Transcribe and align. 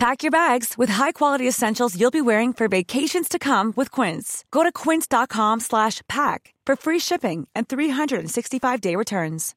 Pack 0.00 0.22
your 0.22 0.30
bags 0.30 0.78
with 0.78 0.88
high-quality 0.88 1.46
essentials 1.46 1.94
you'll 1.94 2.10
be 2.10 2.22
wearing 2.22 2.54
for 2.54 2.68
vacations 2.68 3.28
to 3.28 3.38
come 3.38 3.74
with 3.76 3.90
Quince. 3.90 4.44
Go 4.50 4.62
to 4.62 4.72
quince.com 4.72 5.60
slash 5.60 6.00
pack 6.08 6.54
for 6.64 6.74
free 6.74 6.98
shipping 6.98 7.46
and 7.54 7.68
365-day 7.68 8.96
returns. 8.96 9.54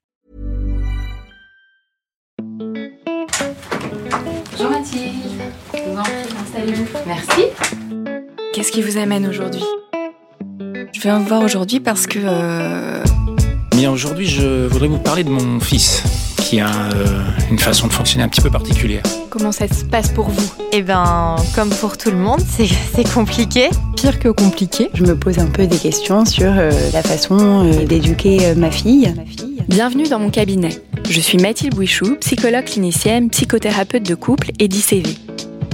Bonjour 4.51 4.69
Mathilde, 4.69 5.13
je 5.73 5.79
vous 5.79 5.97
en 5.97 6.03
prie, 6.03 6.13
installez-vous. 6.41 6.87
Merci. 7.07 7.43
Qu'est-ce 8.53 8.71
qui 8.73 8.81
vous 8.81 8.97
amène 8.97 9.25
aujourd'hui? 9.25 9.63
Je 10.91 10.99
viens 10.99 11.19
vous 11.19 11.25
voir 11.25 11.41
aujourd'hui 11.41 11.79
parce 11.79 12.05
que... 12.05 12.19
euh, 12.21 13.01
Bien, 13.71 13.91
aujourd'hui, 13.91 14.27
je 14.27 14.67
voudrais 14.67 14.89
vous 14.89 14.99
parler 14.99 15.23
de 15.23 15.29
mon 15.29 15.59
fils, 15.61 16.03
qui 16.43 16.59
a 16.59 16.67
euh, 16.67 17.23
une 17.49 17.57
façon 17.57 17.87
de 17.87 17.93
fonctionner 17.93 18.23
un 18.23 18.27
petit 18.27 18.41
peu 18.41 18.49
particulière. 18.49 19.03
comment 19.29 19.51
ça 19.51 19.67
se 19.67 19.85
passe 19.85 20.09
pour 20.09 20.29
vous? 20.29 20.53
Eh 20.73 20.81
ben, 20.81 21.37
comme 21.55 21.69
pour 21.69 21.97
tout 21.97 22.11
le 22.11 22.17
monde, 22.17 22.41
c'est 22.41 23.13
compliqué. 23.13 23.69
pire 23.95 24.19
que 24.19 24.27
compliqué. 24.27 24.89
Je 24.93 25.03
me 25.03 25.15
pose 25.15 25.39
un 25.39 25.45
peu 25.45 25.65
des 25.65 25.77
questions 25.77 26.25
sur 26.25 26.51
euh, 26.51 26.71
la 26.91 27.01
façon 27.01 27.65
euh, 27.65 27.85
d'éduquer 27.85 28.47
euh, 28.47 28.55
ma 28.55 28.71
fille. 28.71 29.13
Ma 29.15 29.25
fille. 29.25 29.63
Bienvenue 29.69 30.07
dans 30.09 30.19
mon 30.19 30.29
cabinet. 30.29 30.81
Je 31.09 31.21
suis 31.21 31.37
Mathilde 31.37 31.73
Bouichou, 31.73 32.17
psychologue 32.19 32.65
clinicienne, 32.65 33.29
psychothérapeute 33.29 34.03
de 34.03 34.15
couple 34.15 34.51
et 34.59 34.67
d'ICV. 34.67 35.15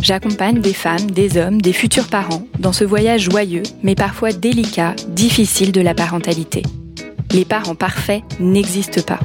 J'accompagne 0.02 0.61
des 0.61 0.73
femmes, 0.73 1.09
des 1.11 1.38
hommes, 1.38 1.61
des 1.61 1.73
futurs 1.73 2.08
parents 2.08 2.43
dans 2.59 2.73
ce 2.73 2.83
voyage 2.83 3.21
joyeux, 3.21 3.63
mais 3.83 3.95
parfois 3.95 4.31
délicat, 4.31 4.95
difficile 5.08 5.71
de 5.71 5.81
la 5.81 5.93
parentalité. 5.93 6.61
Les 7.31 7.45
parents 7.45 7.75
parfaits 7.75 8.21
n'existent 8.39 9.02
pas. 9.02 9.19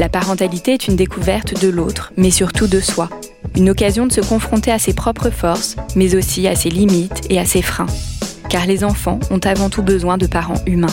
La 0.00 0.08
parentalité 0.08 0.72
est 0.72 0.88
une 0.88 0.96
découverte 0.96 1.60
de 1.60 1.68
l'autre, 1.68 2.14
mais 2.16 2.30
surtout 2.30 2.66
de 2.66 2.80
soi. 2.80 3.10
Une 3.54 3.68
occasion 3.68 4.06
de 4.06 4.12
se 4.12 4.22
confronter 4.22 4.72
à 4.72 4.78
ses 4.78 4.94
propres 4.94 5.28
forces, 5.28 5.76
mais 5.94 6.14
aussi 6.14 6.48
à 6.48 6.54
ses 6.54 6.70
limites 6.70 7.20
et 7.28 7.38
à 7.38 7.44
ses 7.44 7.60
freins. 7.60 7.84
Car 8.48 8.64
les 8.64 8.82
enfants 8.82 9.20
ont 9.30 9.40
avant 9.44 9.68
tout 9.68 9.82
besoin 9.82 10.16
de 10.16 10.26
parents 10.26 10.62
humains. 10.64 10.86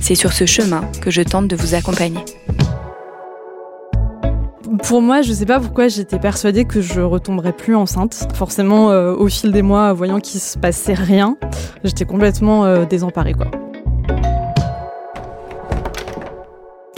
C'est 0.00 0.14
sur 0.14 0.32
ce 0.32 0.46
chemin 0.46 0.82
que 1.00 1.10
je 1.10 1.22
tente 1.22 1.48
de 1.48 1.56
vous 1.56 1.74
accompagner. 1.74 2.24
Pour 4.84 5.02
moi, 5.02 5.20
je 5.20 5.32
sais 5.32 5.44
pas 5.44 5.58
pourquoi 5.58 5.88
j'étais 5.88 6.20
persuadée 6.20 6.64
que 6.64 6.80
je 6.80 7.00
retomberais 7.00 7.52
plus 7.52 7.74
enceinte. 7.74 8.28
Forcément, 8.34 8.92
euh, 8.92 9.14
au 9.14 9.26
fil 9.26 9.50
des 9.50 9.62
mois, 9.62 9.92
voyant 9.92 10.20
qu'il 10.20 10.38
se 10.38 10.56
passait 10.56 10.94
rien, 10.94 11.36
j'étais 11.82 12.04
complètement 12.04 12.64
euh, 12.66 12.84
désemparée. 12.84 13.34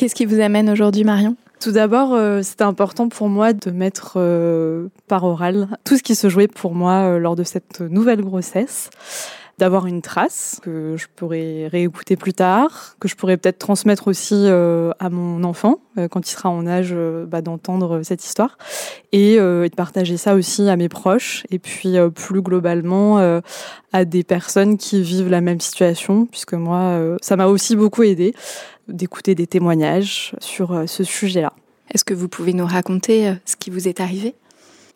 Qu'est-ce 0.00 0.14
qui 0.14 0.24
vous 0.24 0.40
amène 0.40 0.70
aujourd'hui, 0.70 1.04
Marion? 1.04 1.36
Tout 1.60 1.72
d'abord, 1.72 2.14
euh, 2.14 2.40
c'était 2.40 2.64
important 2.64 3.10
pour 3.10 3.28
moi 3.28 3.52
de 3.52 3.70
mettre 3.70 4.14
euh, 4.16 4.86
par 5.08 5.24
oral 5.24 5.68
tout 5.84 5.98
ce 5.98 6.02
qui 6.02 6.14
se 6.14 6.30
jouait 6.30 6.48
pour 6.48 6.74
moi 6.74 6.92
euh, 7.02 7.18
lors 7.18 7.36
de 7.36 7.42
cette 7.42 7.82
nouvelle 7.82 8.22
grossesse. 8.22 8.88
D'avoir 9.60 9.84
une 9.84 10.00
trace 10.00 10.58
que 10.62 10.96
je 10.96 11.06
pourrais 11.14 11.66
réécouter 11.66 12.16
plus 12.16 12.32
tard, 12.32 12.96
que 12.98 13.08
je 13.08 13.14
pourrais 13.14 13.36
peut-être 13.36 13.58
transmettre 13.58 14.08
aussi 14.08 14.34
euh, 14.34 14.90
à 14.98 15.10
mon 15.10 15.44
enfant 15.44 15.80
euh, 15.98 16.08
quand 16.08 16.26
il 16.26 16.32
sera 16.32 16.48
en 16.48 16.66
âge 16.66 16.92
euh, 16.94 17.26
bah, 17.26 17.42
d'entendre 17.42 18.00
cette 18.02 18.24
histoire, 18.24 18.56
et, 19.12 19.34
et 19.34 19.36
de 19.36 19.74
partager 19.74 20.16
ça 20.16 20.34
aussi 20.34 20.66
à 20.70 20.76
mes 20.76 20.88
proches, 20.88 21.44
et 21.50 21.58
puis 21.58 21.96
plus 22.14 22.40
globalement 22.40 23.18
à 23.92 24.04
des 24.06 24.24
personnes 24.24 24.78
qui 24.78 25.02
vivent 25.02 25.28
la 25.28 25.42
même 25.42 25.60
situation, 25.60 26.24
puisque 26.24 26.54
moi, 26.54 26.98
ça 27.20 27.36
m'a 27.36 27.46
aussi 27.46 27.76
beaucoup 27.76 28.02
aidé 28.02 28.32
d'écouter 28.88 29.34
des 29.34 29.46
témoignages 29.46 30.34
sur 30.38 30.84
ce 30.86 31.04
sujet-là. 31.04 31.52
Est-ce 31.92 32.04
que 32.04 32.14
vous 32.14 32.28
pouvez 32.28 32.54
nous 32.54 32.66
raconter 32.66 33.34
ce 33.44 33.56
qui 33.56 33.68
vous 33.68 33.88
est 33.88 34.00
arrivé? 34.00 34.34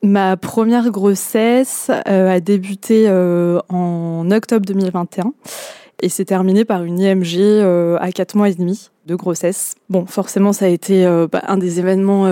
Ma 0.05 0.37
première 0.37 0.91
grossesse 0.91 1.91
euh, 2.09 2.31
a 2.31 2.39
débuté 2.39 3.07
euh, 3.09 3.59
en 3.71 4.31
octobre 4.31 4.67
2021 4.67 5.33
et 6.03 6.11
s'est 6.11 6.27
terminée 6.27 6.67
par 6.67 6.85
une 6.85 7.01
IMG 7.01 7.39
euh, 7.39 7.97
à 7.99 8.13
4 8.13 8.37
mois 8.37 8.51
et 8.51 8.55
demi 8.55 8.91
de 9.07 9.15
grossesse. 9.15 9.77
Bon, 9.89 10.05
forcément, 10.05 10.53
ça 10.53 10.67
a 10.67 10.69
été 10.69 11.07
bah, 11.33 11.43
un 11.49 11.57
des 11.57 11.79
événements, 11.79 12.25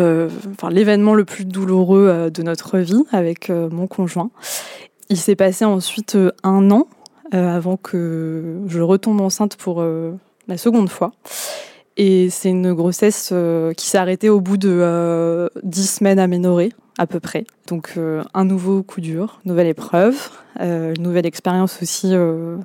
enfin 0.52 0.68
l'événement 0.68 1.14
le 1.14 1.24
plus 1.24 1.46
douloureux 1.46 2.30
de 2.30 2.42
notre 2.42 2.78
vie 2.78 3.04
avec 3.10 3.50
mon 3.50 3.86
conjoint. 3.86 4.30
Il 5.08 5.16
s'est 5.16 5.36
passé 5.36 5.64
ensuite 5.64 6.16
un 6.42 6.70
an 6.70 6.88
avant 7.30 7.78
que 7.78 8.58
je 8.68 8.80
retombe 8.80 9.20
enceinte 9.20 9.56
pour 9.56 9.82
la 9.82 10.56
seconde 10.58 10.88
fois. 10.88 11.12
Et 11.96 12.30
c'est 12.30 12.48
une 12.48 12.72
grossesse 12.72 13.30
euh, 13.32 13.72
qui 13.74 13.86
s'est 13.86 13.98
arrêtée 13.98 14.30
au 14.30 14.40
bout 14.40 14.56
de 14.56 14.70
euh, 14.70 15.48
10 15.62 15.96
semaines 15.98 16.18
aménorrhées, 16.18 16.72
à 16.98 17.06
peu 17.06 17.20
près. 17.20 17.44
Donc 17.66 17.94
euh, 17.96 18.22
un 18.32 18.44
nouveau 18.44 18.82
coup 18.82 19.00
dur, 19.00 19.40
nouvelle 19.44 19.66
épreuve, 19.66 20.30
euh, 20.60 20.94
une 20.96 21.02
nouvelle 21.02 21.26
expérience 21.26 21.82
aussi 21.82 22.14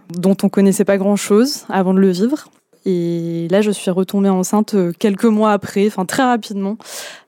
dont 0.10 0.38
on 0.44 0.50
connaissait 0.50 0.86
pas 0.86 0.98
grand-chose 0.98 1.66
avant 1.70 1.94
de 1.94 2.00
le 2.00 2.10
vivre. 2.10 2.48
Et 2.90 3.50
là, 3.52 3.60
je 3.60 3.70
suis 3.70 3.92
retombée 3.92 4.30
enceinte 4.30 4.74
quelques 4.98 5.26
mois 5.26 5.52
après, 5.52 5.88
enfin 5.88 6.06
très 6.06 6.24
rapidement, 6.24 6.78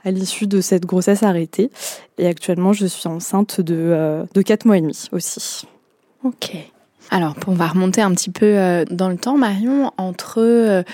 à 0.06 0.12
l'issue 0.12 0.48
de 0.48 0.62
cette 0.62 0.86
grossesse 0.86 1.22
arrêtée. 1.22 1.70
Et 2.18 2.28
actuellement, 2.28 2.72
je 2.72 2.86
suis 2.86 3.10
enceinte 3.10 3.60
de, 3.60 4.24
de 4.34 4.42
4 4.42 4.64
mois 4.64 4.78
et 4.78 4.81
demi 4.81 5.10
aussi. 5.12 5.68
Ok. 6.24 6.56
Alors, 7.12 7.36
on 7.48 7.54
va 7.54 7.68
remonter 7.68 8.02
un 8.02 8.14
petit 8.14 8.30
peu 8.30 8.86
dans 8.90 9.10
le 9.10 9.18
temps, 9.18 9.36
Marion, 9.36 9.92
entre 9.98 10.86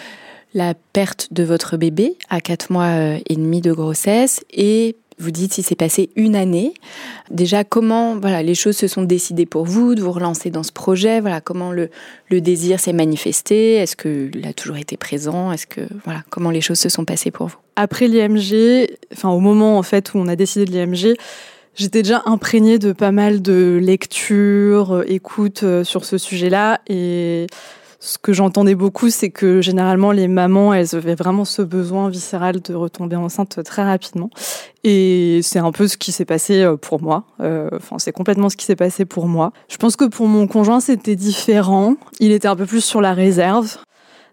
la 0.56 0.74
perte 0.94 1.28
de 1.32 1.44
votre 1.44 1.78
bébé 1.78 2.18
à 2.30 2.42
4 2.42 2.72
mois 2.72 2.86
euh, 2.86 3.20
et 3.30 3.36
demi 3.36 3.62
de 3.62 3.74
grossesse 3.74 4.44
et 4.52 4.96
vous 5.18 5.32
dites 5.32 5.54
s'il 5.54 5.64
s'est 5.64 5.76
passé 5.76 6.10
une 6.16 6.36
année. 6.36 6.74
Déjà, 7.30 7.64
comment 7.64 8.18
voilà, 8.18 8.42
les 8.44 8.56
choses 8.56 8.76
se 8.76 8.88
sont 8.88 9.04
décidées 9.04 9.46
pour 9.46 9.66
vous, 9.66 9.96
de 9.96 10.02
vous 10.02 10.12
relancer 10.12 10.50
dans 10.50 10.64
ce 10.64 10.72
projet? 10.72 11.22
Voilà, 11.22 11.40
Comment 11.40 11.72
le, 11.72 11.90
le 12.30 12.42
désir 12.42 12.80
s'est 12.80 12.94
manifesté? 12.94 13.76
Est-ce 13.76 13.96
qu'il 13.96 14.46
a 14.46 14.54
toujours 14.54 14.78
été 14.78 14.98
présent? 14.98 15.52
Est-ce 15.52 15.68
que 15.68 15.82
voilà, 16.04 16.24
Comment 16.30 16.50
les 16.50 16.62
choses 16.62 16.80
se 16.80 16.90
sont 16.90 17.06
passées 17.06 17.32
pour 17.32 17.48
vous? 17.48 17.58
Après 17.76 18.08
l'IMG, 18.08 18.88
enfin 19.14 19.30
au 19.30 19.40
moment 19.40 19.78
en 19.78 19.84
fait 19.84 20.14
où 20.14 20.18
on 20.18 20.28
a 20.28 20.36
décidé 20.36 20.66
de 20.66 20.72
l'IMG, 20.72 21.18
j'étais 21.76 22.02
déjà 22.02 22.24
imprégnée 22.26 22.80
de 22.80 22.92
pas 22.94 23.12
mal 23.12 23.42
de 23.42 23.80
lectures, 23.82 24.96
euh, 24.96 25.04
écoutes 25.08 25.64
euh, 25.64 25.84
sur 25.84 26.06
ce 26.06 26.18
sujet-là 26.18 26.82
et 26.88 27.48
ce 28.06 28.20
que 28.20 28.34
j'entendais 28.34 28.76
beaucoup, 28.76 29.10
c'est 29.10 29.32
que 29.32 29.62
généralement 29.62 30.12
les 30.12 30.28
mamans, 30.28 30.74
elles 30.74 30.96
avaient 30.96 31.16
vraiment 31.16 31.44
ce 31.44 31.64
besoin 31.64 32.08
viscéral 32.08 32.62
de 32.62 32.76
retomber 32.76 33.16
enceinte 33.16 33.64
très 33.64 33.84
rapidement. 33.84 34.30
Et 34.84 35.40
c'est 35.42 35.58
un 35.58 35.72
peu 35.72 35.88
ce 35.88 35.98
qui 35.98 36.12
s'est 36.12 36.26
passé 36.26 36.62
euh, 36.62 36.78
pour 36.78 37.02
moi. 37.02 37.24
Euh, 37.42 37.70
Enfin, 37.74 37.98
c'est 37.98 38.12
complètement 38.12 38.50
ce 38.50 38.56
qui 38.56 38.66
s'est 38.66 38.76
passé 38.76 39.06
pour 39.06 39.28
moi. 39.28 39.52
Je 39.68 39.78
pense 39.78 39.96
que 39.96 40.06
pour 40.06 40.28
mon 40.28 40.46
conjoint, 40.46 40.80
c'était 40.80 41.16
différent. 41.16 41.96
Il 42.20 42.32
était 42.32 42.48
un 42.48 42.56
peu 42.56 42.66
plus 42.66 42.84
sur 42.84 43.02
la 43.02 43.14
réserve. 43.14 43.78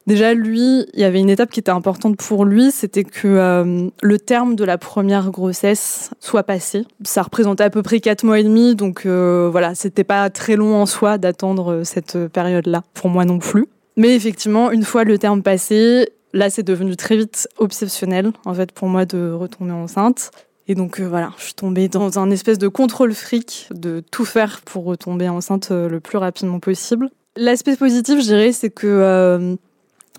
Déjà, 0.07 0.35
lui, 0.35 0.85
il 0.95 1.01
y 1.01 1.05
avait 1.05 1.21
une 1.21 1.31
étape 1.31 1.51
qui 1.51 1.61
était 1.61 1.71
importante 1.71 2.17
pour 2.17 2.45
lui, 2.45 2.73
c'était 2.73 3.05
que 3.05 3.29
euh, 3.29 3.89
le 4.03 4.19
terme 4.19 4.57
de 4.57 4.65
la 4.65 4.77
première 4.77 5.31
grossesse 5.31 6.11
soit 6.19 6.43
passé. 6.43 6.85
Ça 7.05 7.23
représentait 7.23 7.65
à 7.65 7.71
peu 7.71 7.83
près 7.83 8.01
quatre 8.01 8.25
mois 8.25 8.41
et 8.41 8.43
demi, 8.43 8.75
donc 8.75 9.07
euh, 9.07 9.49
voilà, 9.51 9.77
c'était 9.77 10.03
pas 10.05 10.29
très 10.29 10.57
long 10.57 10.75
en 10.75 10.87
soi 10.87 11.19
d'attendre 11.19 11.73
euh, 11.73 11.85
cette 11.85 12.19
période-là, 12.29 12.83
pour 12.95 13.11
moi 13.11 13.25
non 13.25 13.39
plus. 13.39 13.67
Mais 13.97 14.17
effectivement, 14.17 14.73
une 14.73 14.83
fois 14.83 15.05
le 15.05 15.19
terme 15.19 15.43
passé, 15.43 16.09
là, 16.33 16.51
c'est 16.51 16.65
devenu 16.65 16.97
très 16.97 17.17
vite 17.17 17.49
obsessionnel, 17.59 18.33
en 18.45 18.55
fait, 18.55 18.73
pour 18.73 18.89
moi 18.89 19.05
de 19.05 19.31
retomber 19.31 19.73
enceinte. 19.73 20.33
Et 20.67 20.75
donc 20.75 21.01
euh, 21.01 21.05
voilà, 21.05 21.31
je 21.39 21.45
suis 21.45 21.55
tombée 21.55 21.87
dans 21.89 22.19
un 22.19 22.31
espèce 22.31 22.59
de 22.59 22.69
contrôle 22.69 23.15
fric 23.15 23.69
de 23.73 24.03
tout 24.11 24.25
faire 24.25 24.63
pour 24.65 24.85
retomber 24.85 25.29
enceinte 25.29 25.71
le 25.71 26.01
plus 26.01 26.19
rapidement 26.19 26.59
possible. 26.59 27.09
L'aspect 27.37 27.77
positif, 27.77 28.21
je 28.21 28.25
dirais, 28.25 28.53
c'est 28.53 28.71
que 28.71 29.57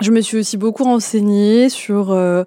je 0.02 0.12
me 0.12 0.22
suis 0.22 0.38
aussi 0.38 0.58
beaucoup 0.58 0.84
renseignée 0.84 1.70
sur 1.70 2.12
euh, 2.12 2.44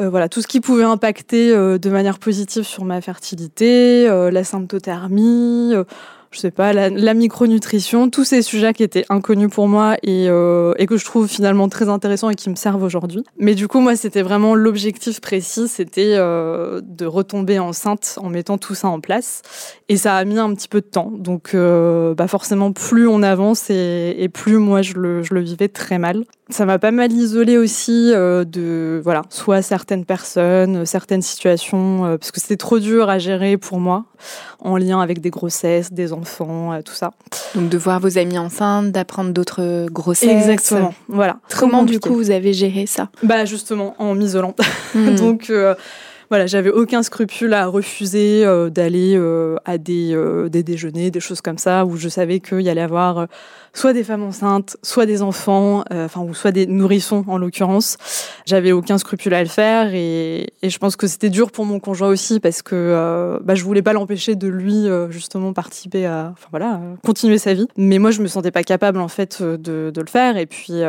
euh, 0.00 0.08
voilà 0.08 0.28
tout 0.28 0.40
ce 0.40 0.46
qui 0.46 0.60
pouvait 0.60 0.84
impacter 0.84 1.50
euh, 1.50 1.78
de 1.78 1.90
manière 1.90 2.18
positive 2.18 2.64
sur 2.64 2.84
ma 2.84 3.00
fertilité, 3.00 4.08
euh, 4.08 4.30
la 4.30 4.42
symptothermie, 4.44 5.72
euh, 5.74 5.84
je 6.30 6.38
sais 6.38 6.50
pas, 6.50 6.72
la, 6.72 6.88
la 6.88 7.12
micronutrition, 7.12 8.08
tous 8.08 8.24
ces 8.24 8.40
sujets 8.40 8.72
qui 8.72 8.82
étaient 8.82 9.04
inconnus 9.10 9.50
pour 9.50 9.68
moi 9.68 9.96
et, 10.02 10.28
et 10.28 10.86
que 10.86 10.96
je 10.96 11.04
trouve 11.04 11.28
finalement 11.28 11.68
très 11.68 11.90
intéressants 11.90 12.30
et 12.30 12.34
qui 12.36 12.48
me 12.48 12.54
servent 12.54 12.82
aujourd'hui. 12.82 13.22
Mais 13.36 13.54
du 13.54 13.68
coup, 13.68 13.80
moi, 13.80 13.96
c'était 13.96 14.22
vraiment 14.22 14.54
l'objectif 14.54 15.20
précis, 15.20 15.68
c'était 15.68 16.16
de 16.16 17.04
retomber 17.04 17.58
enceinte 17.58 18.18
en 18.18 18.30
mettant 18.30 18.56
tout 18.56 18.74
ça 18.74 18.88
en 18.88 18.98
place. 18.98 19.42
Et 19.90 19.98
ça 19.98 20.16
a 20.16 20.24
mis 20.24 20.38
un 20.38 20.54
petit 20.54 20.68
peu 20.68 20.80
de 20.80 20.86
temps. 20.86 21.12
Donc, 21.14 21.54
bah 21.54 22.28
forcément, 22.28 22.72
plus 22.72 23.06
on 23.06 23.22
avance 23.22 23.68
et, 23.68 24.14
et 24.16 24.30
plus 24.30 24.56
moi, 24.56 24.80
je 24.80 24.94
le, 24.94 25.22
je 25.22 25.34
le 25.34 25.40
vivais 25.40 25.68
très 25.68 25.98
mal. 25.98 26.24
Ça 26.52 26.66
m'a 26.66 26.78
pas 26.78 26.90
mal 26.90 27.12
isolée 27.12 27.58
aussi 27.58 28.12
euh, 28.12 28.44
de 28.44 29.00
voilà 29.02 29.22
soit 29.30 29.62
certaines 29.62 30.04
personnes 30.04 30.86
certaines 30.86 31.22
situations 31.22 32.04
euh, 32.04 32.18
parce 32.18 32.30
que 32.30 32.40
c'était 32.40 32.56
trop 32.56 32.78
dur 32.78 33.08
à 33.08 33.18
gérer 33.18 33.56
pour 33.56 33.80
moi 33.80 34.04
en 34.60 34.76
lien 34.76 35.00
avec 35.00 35.20
des 35.20 35.30
grossesses 35.30 35.92
des 35.92 36.12
enfants 36.12 36.80
tout 36.84 36.94
ça. 36.94 37.12
Donc 37.54 37.68
de 37.68 37.78
voir 37.78 38.00
vos 38.00 38.18
amis 38.18 38.38
enceintes 38.38 38.92
d'apprendre 38.92 39.32
d'autres 39.32 39.86
grossesses. 39.90 40.30
Exactement 40.30 40.94
voilà. 41.08 41.38
Comment 41.56 41.82
du 41.82 41.98
coup 41.98 42.14
vous 42.14 42.30
avez 42.30 42.52
géré 42.52 42.86
ça? 42.86 43.08
Bah 43.22 43.44
justement 43.44 43.94
en 43.98 44.14
m'isolant. 44.14 44.54
Hmm. 44.94 45.14
donc 45.16 45.50
voilà, 46.32 46.46
j'avais 46.46 46.70
aucun 46.70 47.02
scrupule 47.02 47.52
à 47.52 47.66
refuser 47.66 48.42
euh, 48.46 48.70
d'aller 48.70 49.16
euh, 49.16 49.56
à 49.66 49.76
des, 49.76 50.14
euh, 50.14 50.48
des, 50.48 50.62
déjeuners, 50.62 51.10
des 51.10 51.20
choses 51.20 51.42
comme 51.42 51.58
ça, 51.58 51.84
où 51.84 51.98
je 51.98 52.08
savais 52.08 52.40
qu'il 52.40 52.62
y 52.62 52.70
allait 52.70 52.80
avoir 52.80 53.26
soit 53.74 53.92
des 53.92 54.02
femmes 54.02 54.22
enceintes, 54.22 54.78
soit 54.82 55.04
des 55.04 55.20
enfants, 55.20 55.84
enfin, 55.90 56.22
ou 56.22 56.32
soit 56.32 56.50
des 56.50 56.66
nourrissons 56.66 57.22
en 57.28 57.36
l'occurrence. 57.36 57.98
J'avais 58.46 58.72
aucun 58.72 58.96
scrupule 58.96 59.34
à 59.34 59.42
le 59.42 59.48
faire 59.50 59.92
et, 59.92 60.54
je 60.62 60.78
pense 60.78 60.96
que 60.96 61.06
c'était 61.06 61.28
dur 61.28 61.52
pour 61.52 61.66
mon 61.66 61.78
conjoint 61.80 62.08
aussi 62.08 62.40
parce 62.40 62.62
que 62.62 63.38
bah, 63.44 63.54
je 63.54 63.62
voulais 63.62 63.82
pas 63.82 63.92
l'empêcher 63.92 64.34
de 64.34 64.48
lui 64.48 64.86
justement 65.10 65.52
participer 65.52 66.06
à, 66.06 66.30
enfin 66.32 66.48
voilà, 66.50 66.80
continuer 67.04 67.36
sa 67.36 67.52
vie. 67.52 67.68
Mais 67.76 67.98
moi, 67.98 68.10
je 68.10 68.22
me 68.22 68.26
sentais 68.26 68.52
pas 68.52 68.62
capable 68.62 69.00
en 69.00 69.08
fait 69.08 69.42
de, 69.42 69.92
le 69.94 70.06
faire 70.06 70.38
et 70.38 70.46
puis 70.46 70.80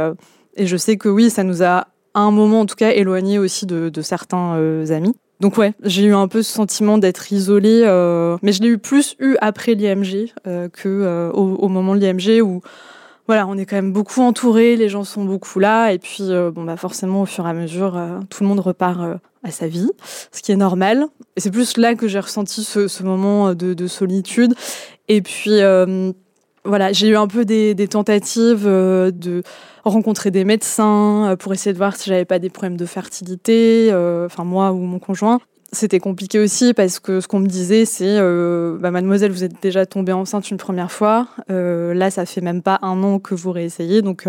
et 0.55 0.67
je 0.67 0.77
sais 0.77 0.95
que 0.95 1.09
oui, 1.09 1.29
ça 1.29 1.43
nous 1.43 1.63
a 1.63 1.87
à 2.13 2.21
un 2.21 2.31
moment 2.31 2.61
en 2.61 2.65
tout 2.65 2.75
cas 2.75 2.91
éloigné 2.91 3.39
aussi 3.39 3.65
de 3.65 4.01
certains 4.01 4.55
amis. 4.89 5.15
Donc 5.39 5.57
ouais, 5.57 5.73
j'ai 5.83 6.05
eu 6.05 6.13
un 6.13 6.27
peu 6.27 6.41
ce 6.41 6.51
sentiment 6.51 6.97
d'être 6.97 7.31
isolée, 7.33 7.81
euh, 7.83 8.37
mais 8.41 8.51
je 8.51 8.61
l'ai 8.61 8.69
eu 8.69 8.77
plus 8.77 9.15
eu 9.19 9.35
après 9.41 9.73
l'IMG 9.73 10.31
euh, 10.47 10.69
que 10.69 10.87
euh, 10.87 11.31
au, 11.31 11.67
moment 11.67 11.95
de 11.95 11.99
l'IMG 11.99 12.41
où 12.41 12.61
voilà, 13.27 13.47
on 13.47 13.57
est 13.57 13.65
quand 13.65 13.75
même 13.75 13.93
beaucoup 13.93 14.21
entouré, 14.21 14.75
les 14.75 14.89
gens 14.89 15.03
sont 15.03 15.23
beaucoup 15.23 15.59
là, 15.59 15.91
et 15.91 15.97
puis 15.97 16.23
bon 16.53 16.65
bah 16.65 16.75
forcément 16.75 17.21
au 17.21 17.25
fur 17.25 17.47
et 17.47 17.49
à 17.49 17.53
mesure, 17.53 17.97
tout 18.29 18.43
le 18.43 18.49
monde 18.49 18.59
repart 18.59 18.99
à 19.43 19.51
sa 19.51 19.67
vie, 19.67 19.89
ce 20.33 20.41
qui 20.41 20.51
est 20.51 20.57
normal. 20.57 21.05
Et 21.37 21.39
c'est 21.39 21.51
plus 21.51 21.77
là 21.77 21.95
que 21.95 22.09
j'ai 22.09 22.19
ressenti 22.19 22.65
ce, 22.65 22.89
ce 22.89 23.03
moment 23.03 23.53
de, 23.53 23.73
de, 23.73 23.87
solitude. 23.87 24.53
Et 25.07 25.21
puis 25.21 25.61
voilà, 26.65 26.93
j'ai 26.93 27.09
eu 27.09 27.15
un 27.15 27.27
peu 27.27 27.45
des, 27.45 27.75
des 27.75 27.87
tentatives 27.87 28.65
de 28.65 29.43
rencontrer 29.83 30.31
des 30.31 30.45
médecins 30.45 31.31
euh, 31.31 31.35
pour 31.35 31.53
essayer 31.53 31.73
de 31.73 31.77
voir 31.77 31.95
si 31.95 32.09
j'avais 32.09 32.25
pas 32.25 32.39
des 32.39 32.49
problèmes 32.49 32.77
de 32.77 32.85
fertilité, 32.85 33.89
euh, 33.91 34.25
enfin 34.25 34.43
moi 34.43 34.71
ou 34.71 34.79
mon 34.79 34.99
conjoint. 34.99 35.39
C'était 35.71 35.99
compliqué 35.99 36.39
aussi 36.39 36.73
parce 36.75 36.99
que 36.99 37.19
ce 37.19 37.27
qu'on 37.27 37.39
me 37.39 37.47
disait, 37.47 37.85
c'est 37.85 38.05
euh, 38.19 38.77
bah, 38.79 38.91
Mademoiselle, 38.91 39.31
vous 39.31 39.43
êtes 39.43 39.61
déjà 39.61 39.87
tombée 39.87 40.13
enceinte 40.13 40.51
une 40.51 40.57
première 40.57 40.91
fois. 40.91 41.27
là, 41.49 42.11
ça 42.11 42.27
fait 42.27 42.41
même 42.41 42.61
pas 42.61 42.77
un 42.83 43.01
an 43.03 43.17
que 43.17 43.33
vous 43.33 43.51
réessayez. 43.51 44.03
Donc, 44.03 44.27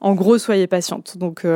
en 0.00 0.14
gros, 0.14 0.36
soyez 0.36 0.66
patiente. 0.66 1.16
Donc, 1.16 1.46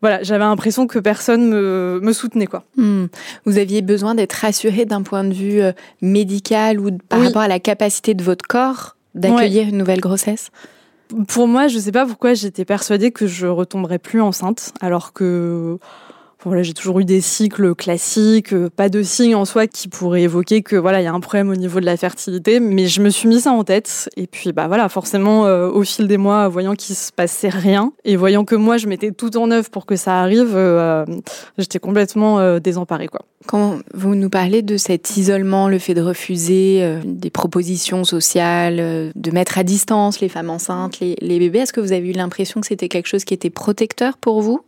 voilà, 0.00 0.22
j'avais 0.22 0.44
l'impression 0.44 0.86
que 0.86 0.98
personne 0.98 1.50
me, 1.50 2.00
me 2.02 2.12
soutenait. 2.14 2.46
Quoi. 2.46 2.64
Hmm. 2.78 3.08
Vous 3.44 3.58
aviez 3.58 3.82
besoin 3.82 4.14
d'être 4.14 4.32
rassurée 4.32 4.86
d'un 4.86 5.02
point 5.02 5.24
de 5.24 5.34
vue 5.34 5.60
médical 6.00 6.80
ou 6.80 6.96
par 7.10 7.22
rapport 7.22 7.42
à 7.42 7.48
la 7.48 7.60
capacité 7.60 8.14
de 8.14 8.22
votre 8.24 8.46
corps 8.46 8.95
d'accueillir 9.16 9.68
une 9.68 9.78
nouvelle 9.78 10.00
grossesse? 10.00 10.50
Pour 11.28 11.46
moi, 11.46 11.68
je 11.68 11.78
sais 11.78 11.92
pas 11.92 12.06
pourquoi 12.06 12.34
j'étais 12.34 12.64
persuadée 12.64 13.12
que 13.12 13.26
je 13.26 13.46
retomberais 13.46 13.98
plus 13.98 14.20
enceinte, 14.20 14.72
alors 14.80 15.12
que 15.12 15.78
voilà, 16.46 16.62
j'ai 16.62 16.74
toujours 16.74 17.00
eu 17.00 17.04
des 17.04 17.20
cycles 17.20 17.74
classiques, 17.74 18.52
euh, 18.52 18.70
pas 18.70 18.88
de 18.88 19.02
signes 19.02 19.34
en 19.34 19.44
soi 19.44 19.66
qui 19.66 19.88
pourraient 19.88 20.22
évoquer 20.22 20.62
que 20.62 20.76
voilà, 20.76 21.00
il 21.00 21.04
y 21.04 21.08
a 21.08 21.12
un 21.12 21.18
problème 21.18 21.50
au 21.50 21.56
niveau 21.56 21.80
de 21.80 21.84
la 21.84 21.96
fertilité, 21.96 22.60
mais 22.60 22.86
je 22.86 23.02
me 23.02 23.10
suis 23.10 23.26
mis 23.26 23.40
ça 23.40 23.50
en 23.50 23.64
tête 23.64 24.08
et 24.16 24.28
puis 24.28 24.52
bah 24.52 24.68
voilà, 24.68 24.88
forcément 24.88 25.46
euh, 25.46 25.68
au 25.68 25.82
fil 25.82 26.06
des 26.06 26.18
mois, 26.18 26.46
voyant 26.46 26.76
qu'il 26.76 26.94
se 26.94 27.10
passait 27.10 27.48
rien 27.48 27.92
et 28.04 28.14
voyant 28.14 28.44
que 28.44 28.54
moi 28.54 28.76
je 28.76 28.86
mettais 28.86 29.10
tout 29.10 29.36
en 29.36 29.50
œuvre 29.50 29.70
pour 29.70 29.86
que 29.86 29.96
ça 29.96 30.20
arrive, 30.20 30.52
euh, 30.54 31.04
j'étais 31.58 31.80
complètement 31.80 32.60
désemparée 32.60 33.08
quoi. 33.08 33.22
Quand 33.46 33.78
vous 33.94 34.14
nous 34.14 34.30
parlez 34.30 34.62
de 34.62 34.76
cet 34.76 35.16
isolement, 35.16 35.68
le 35.68 35.78
fait 35.78 35.94
de 35.94 36.02
refuser 36.02 37.00
des 37.04 37.30
propositions 37.30 38.04
sociales, 38.04 39.12
de 39.14 39.30
mettre 39.30 39.58
à 39.58 39.64
distance 39.64 40.20
les 40.20 40.28
femmes 40.28 40.50
enceintes, 40.50 40.98
les 41.00 41.38
bébés, 41.38 41.60
est-ce 41.60 41.72
que 41.72 41.80
vous 41.80 41.92
avez 41.92 42.08
eu 42.08 42.12
l'impression 42.12 42.60
que 42.60 42.66
c'était 42.66 42.88
quelque 42.88 43.06
chose 43.06 43.24
qui 43.24 43.34
était 43.34 43.50
protecteur 43.50 44.16
pour 44.16 44.42
vous? 44.42 44.60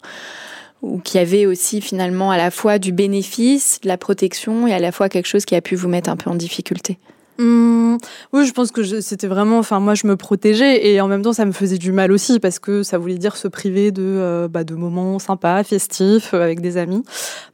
Ou 0.83 0.99
qui 0.99 1.19
avait 1.19 1.47
aussi 1.47 1.81
finalement 1.81 2.31
à 2.31 2.37
la 2.37 2.51
fois 2.51 2.79
du 2.79 2.93
bénéfice, 2.93 3.81
de 3.83 3.89
la 3.89 3.99
protection 3.99 4.67
et 4.67 4.73
à 4.73 4.79
la 4.79 4.93
fois 4.93 5.09
quelque 5.09 5.27
chose 5.27 5.45
qui 5.45 5.55
a 5.55 5.61
pu 5.61 5.75
vous 5.75 5.89
mettre 5.89 6.11
un 6.11 6.17
peu 6.17 6.31
en 6.31 6.35
difficulté 6.35 6.99
mmh, 7.39 7.97
oui, 8.33 8.47
je 8.47 8.53
pense 8.53 8.71
que 8.71 9.01
c'était 9.01 9.27
vraiment, 9.27 9.59
enfin 9.59 9.81
moi 9.81 9.95
je 9.95 10.07
me 10.07 10.17
protégeais 10.17 10.87
et 10.87 11.01
en 11.01 11.09
même 11.09 11.23
temps 11.23 11.33
ça 11.33 11.45
me 11.45 11.53
faisait 11.53 11.79
du 11.79 11.93
mal 11.93 12.13
aussi 12.13 12.41
parce 12.41 12.59
que 12.59 12.83
ça 12.83 12.99
voulait 12.99 13.19
dire 13.19 13.37
se 13.37 13.49
priver 13.49 13.91
de, 13.91 14.03
euh, 14.03 14.49
bah, 14.49 14.65
de 14.65 14.75
moments 14.75 15.19
sympas, 15.19 15.65
festifs 15.65 16.35
euh, 16.35 16.43
avec 16.43 16.61
des 16.61 16.77
amis. 16.77 17.03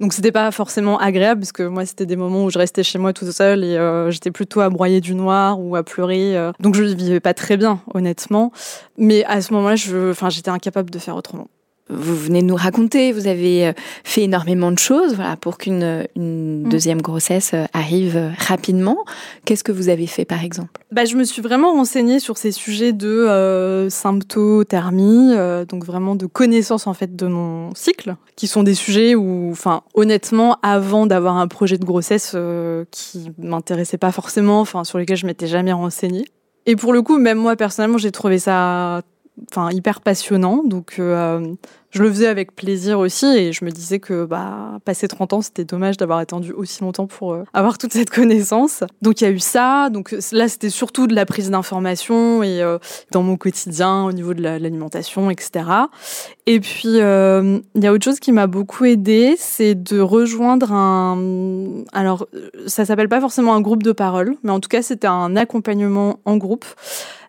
Donc 0.00 0.12
c'était 0.12 0.32
pas 0.32 0.50
forcément 0.50 0.98
agréable 0.98 1.40
parce 1.40 1.52
que 1.52 1.62
moi 1.62 1.86
c'était 1.86 2.06
des 2.06 2.16
moments 2.16 2.44
où 2.44 2.50
je 2.50 2.58
restais 2.58 2.82
chez 2.82 2.98
moi 2.98 3.12
toute 3.12 3.30
seule 3.30 3.64
et 3.64 3.76
euh, 3.76 4.10
j'étais 4.10 4.30
plutôt 4.30 4.60
à 4.60 4.68
broyer 4.68 5.00
du 5.00 5.14
noir 5.14 5.60
ou 5.60 5.76
à 5.76 5.82
pleurer. 5.82 6.50
donc 6.60 6.74
je 6.74 6.82
vivais 6.82 7.20
pas 7.20 7.34
très 7.34 7.56
bien 7.56 7.80
honnêtement. 7.94 8.52
Mais 8.98 9.24
à 9.24 9.40
ce 9.40 9.52
moment-là, 9.54 9.76
j'étais 9.76 10.50
incapable 10.50 10.90
de 10.90 10.98
faire 10.98 11.16
autrement 11.16 11.48
vous 11.90 12.16
venez 12.16 12.40
de 12.40 12.46
nous 12.46 12.56
raconter, 12.56 13.12
vous 13.12 13.26
avez 13.26 13.68
euh, 13.68 13.72
fait 14.04 14.22
énormément 14.22 14.72
de 14.72 14.78
choses 14.78 15.14
voilà, 15.14 15.36
pour 15.36 15.58
qu'une 15.58 16.06
une 16.16 16.62
mm. 16.64 16.68
deuxième 16.68 17.02
grossesse 17.02 17.52
euh, 17.54 17.64
arrive 17.72 18.32
rapidement. 18.38 19.04
Qu'est-ce 19.44 19.64
que 19.64 19.72
vous 19.72 19.88
avez 19.88 20.06
fait 20.06 20.24
par 20.24 20.42
exemple? 20.42 20.80
Bah, 20.92 21.04
Je 21.04 21.16
me 21.16 21.24
suis 21.24 21.42
vraiment 21.42 21.72
renseignée 21.72 22.20
sur 22.20 22.38
ces 22.38 22.52
sujets 22.52 22.92
de 22.92 23.08
euh, 23.08 23.90
symptothermie, 23.90 25.34
euh, 25.34 25.64
donc 25.64 25.84
vraiment 25.84 26.14
de 26.14 26.26
connaissance 26.26 26.86
en 26.86 26.94
fait 26.94 27.14
de 27.14 27.26
mon 27.26 27.74
cycle, 27.74 28.16
qui 28.36 28.46
sont 28.46 28.62
des 28.62 28.74
sujets 28.74 29.14
où, 29.14 29.50
enfin, 29.50 29.82
honnêtement, 29.94 30.58
avant 30.62 31.06
d'avoir 31.06 31.36
un 31.36 31.48
projet 31.48 31.78
de 31.78 31.84
grossesse 31.84 32.36
qui 32.90 33.30
m'intéressait 33.38 33.98
pas 33.98 34.12
forcément, 34.12 34.60
enfin, 34.60 34.84
sur 34.84 34.98
lesquels 34.98 35.16
je 35.16 35.26
m'étais 35.26 35.46
jamais 35.46 35.72
renseignée. 35.72 36.24
Et 36.66 36.76
pour 36.76 36.92
le 36.92 37.02
coup, 37.02 37.18
même 37.18 37.38
moi 37.38 37.56
personnellement, 37.56 37.98
j'ai 37.98 38.10
trouvé 38.10 38.38
ça 38.38 39.02
enfin 39.50 39.70
hyper 39.70 40.00
passionnant. 40.00 40.62
Donc 40.64 40.96
euh, 40.98 41.54
je 41.90 42.02
le 42.02 42.08
faisais 42.10 42.26
avec 42.26 42.54
plaisir 42.54 42.98
aussi 42.98 43.26
et 43.26 43.52
je 43.52 43.64
me 43.64 43.70
disais 43.70 43.98
que 43.98 44.24
bah 44.24 44.78
passer 44.84 45.08
30 45.08 45.32
ans, 45.32 45.42
c'était 45.42 45.64
dommage 45.64 45.96
d'avoir 45.96 46.18
attendu 46.18 46.52
aussi 46.52 46.82
longtemps 46.82 47.06
pour 47.06 47.32
euh, 47.32 47.44
avoir 47.52 47.78
toute 47.78 47.92
cette 47.92 48.10
connaissance. 48.10 48.84
Donc 49.02 49.20
il 49.20 49.24
y 49.24 49.26
a 49.26 49.30
eu 49.30 49.38
ça. 49.38 49.90
Donc 49.90 50.14
là, 50.32 50.48
c'était 50.48 50.70
surtout 50.70 51.06
de 51.06 51.14
la 51.14 51.26
prise 51.26 51.50
d'informations 51.50 52.42
et 52.42 52.62
euh, 52.62 52.78
dans 53.10 53.22
mon 53.22 53.36
quotidien 53.36 54.04
au 54.04 54.12
niveau 54.12 54.34
de 54.34 54.42
l'alimentation, 54.42 55.30
etc. 55.30 55.64
Et 56.46 56.60
puis 56.60 56.88
il 56.88 57.82
y 57.82 57.86
a 57.86 57.92
autre 57.92 58.04
chose 58.04 58.20
qui 58.20 58.32
m'a 58.32 58.46
beaucoup 58.46 58.84
aidé, 58.84 59.34
c'est 59.38 59.74
de 59.74 60.00
rejoindre 60.00 60.72
un. 60.72 61.84
Alors 61.92 62.26
ça 62.66 62.84
s'appelle 62.84 63.08
pas 63.08 63.20
forcément 63.20 63.54
un 63.54 63.60
groupe 63.60 63.82
de 63.82 63.92
parole, 63.92 64.36
mais 64.42 64.50
en 64.50 64.60
tout 64.60 64.68
cas 64.68 64.82
c'était 64.82 65.06
un 65.06 65.36
accompagnement 65.36 66.18
en 66.24 66.36
groupe 66.36 66.66